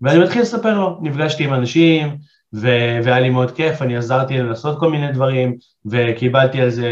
[0.00, 2.16] ואני מתחיל לספר לו, נפגשתי עם אנשים,
[2.54, 6.90] ו- והיה לי מאוד כיף, אני עזרתי לעשות כל מיני דברים, וקיבלתי על זה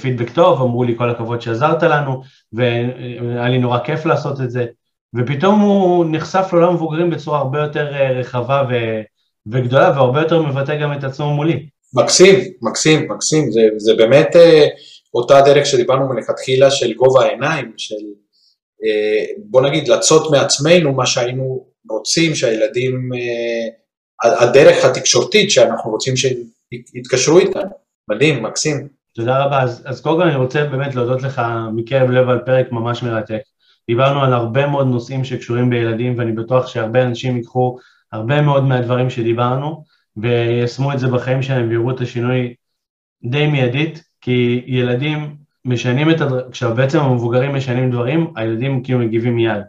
[0.00, 2.22] פידבק אה, טוב, אמרו לי כל הכבוד שעזרת לנו,
[2.52, 4.66] והיה לי נורא כיף לעשות את זה,
[5.14, 9.02] ופתאום הוא נחשף לעולם מבוגרים בצורה הרבה יותר אה, רחבה ו-
[9.46, 11.66] וגדולה, והרבה יותר מבטא גם את עצמו מולי.
[11.94, 14.66] מקסים, מקסים, מקסים, זה, זה באמת אה,
[15.14, 17.94] אותה דרך שדיברנו מלכתחילה של גובה העיניים, של
[18.84, 27.38] אה, בוא נגיד לצות מעצמנו מה שהיינו רוצים שהילדים, אה, הדרך התקשורתית שאנחנו רוצים שיתקשרו
[27.38, 27.70] איתנו,
[28.10, 28.88] מדהים, מקסים.
[29.14, 32.72] תודה רבה, אז, אז קודם כל אני רוצה באמת להודות לך מקרב לב על פרק
[32.72, 33.40] ממש מרתק.
[33.88, 37.78] דיברנו על הרבה מאוד נושאים שקשורים בילדים ואני בטוח שהרבה אנשים ייקחו
[38.12, 39.84] הרבה מאוד מהדברים שדיברנו
[40.16, 42.54] ויישמו את זה בחיים שלהם ויראו את השינוי
[43.24, 49.62] די מיידית, כי ילדים משנים את הדברים, כשבעצם המבוגרים משנים דברים, הילדים כאילו מגיבים מיד,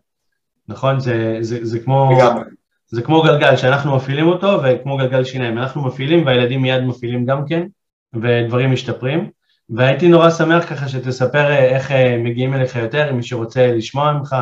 [0.67, 0.99] נכון?
[0.99, 2.09] זה, זה, זה כמו...
[2.91, 7.45] זה כמו גלגל שאנחנו מפעילים אותו וכמו גלגל שיניים, אנחנו מפעילים והילדים מיד מפעילים גם
[7.47, 7.67] כן
[8.13, 9.29] ודברים משתפרים.
[9.69, 14.35] והייתי נורא שמח ככה שתספר איך אה, מגיעים אליך יותר, אם מי שרוצה לשמוע ממך,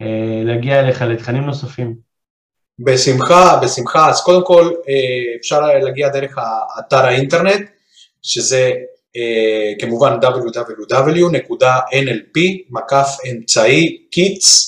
[0.00, 1.94] אה, להגיע אליך לתכנים נוספים.
[2.78, 4.10] בשמחה, בשמחה.
[4.10, 7.68] אז קודם כל אה, אפשר להגיע דרך האתר האינטרנט,
[8.22, 8.72] שזה
[9.16, 11.40] אה, כמובן www.nlp,
[12.70, 14.64] מקף אמצעי kids.co.il.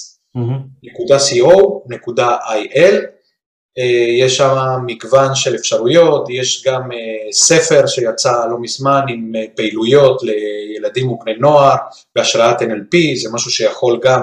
[3.79, 6.91] אה, יש שם מגוון של אפשרויות, יש גם
[7.33, 11.77] ספר שיצא לא מזמן עם פעילויות לילדים ובני נוער
[12.17, 14.23] בהשראת NLP, זה משהו שיכול גם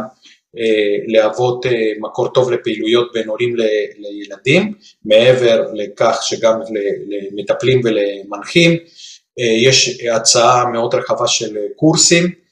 [1.08, 3.56] להוות אה, מקור טוב לפעילויות בין הורים
[3.98, 4.74] לילדים,
[5.06, 6.60] מעבר לכך שגם
[7.08, 8.72] למטפלים ולמנחים.
[9.40, 12.44] אה, יש הצעה מאוד רחבה של קורסים,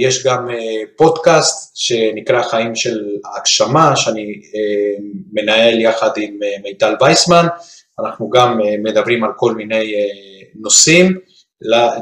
[0.00, 0.48] יש גם
[0.96, 4.40] פודקאסט שנקרא חיים של הגשמה, שאני
[5.32, 7.46] מנהל יחד עם מיטל וייסמן,
[8.00, 9.94] אנחנו גם מדברים על כל מיני
[10.54, 11.18] נושאים.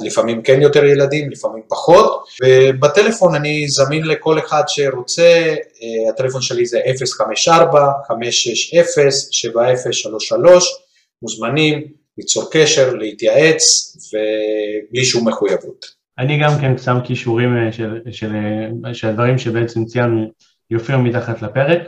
[0.03, 6.67] לפעמים כן יותר ילדים, לפעמים פחות, ובטלפון אני זמין לכל אחד שרוצה, אה, הטלפון שלי
[6.67, 6.85] זה 054-560-7033,
[11.23, 11.85] מוזמנים
[12.19, 15.87] ליצור קשר, להתייעץ, ובלי שום מחויבות.
[16.19, 18.33] אני גם כן שם כישורים אה, של, של,
[18.87, 20.31] אה, של הדברים שבעצם ציינו
[20.71, 21.83] יופיעו מתחת לפרק,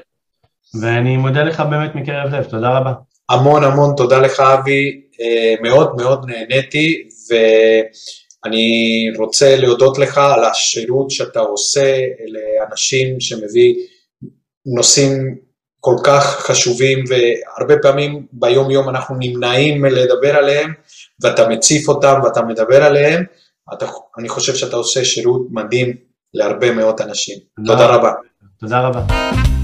[0.82, 2.92] ואני מודה לך באמת מקרב לב, תודה רבה.
[3.30, 5.00] המון המון תודה לך אבי,
[5.62, 11.98] מאוד מאוד נהניתי, ואני רוצה להודות לך על השירות שאתה עושה
[12.28, 13.74] לאנשים שמביא
[14.66, 15.38] נושאים
[15.80, 20.72] כל כך חשובים והרבה פעמים ביום יום אנחנו נמנעים מלדבר עליהם
[21.22, 23.24] ואתה מציף אותם ואתה מדבר עליהם,
[23.74, 23.86] אתה,
[24.18, 25.96] אני חושב שאתה עושה שירות מדהים
[26.34, 27.38] להרבה מאוד אנשים.
[27.56, 28.12] תודה, תודה רבה.
[28.60, 29.57] תודה רבה.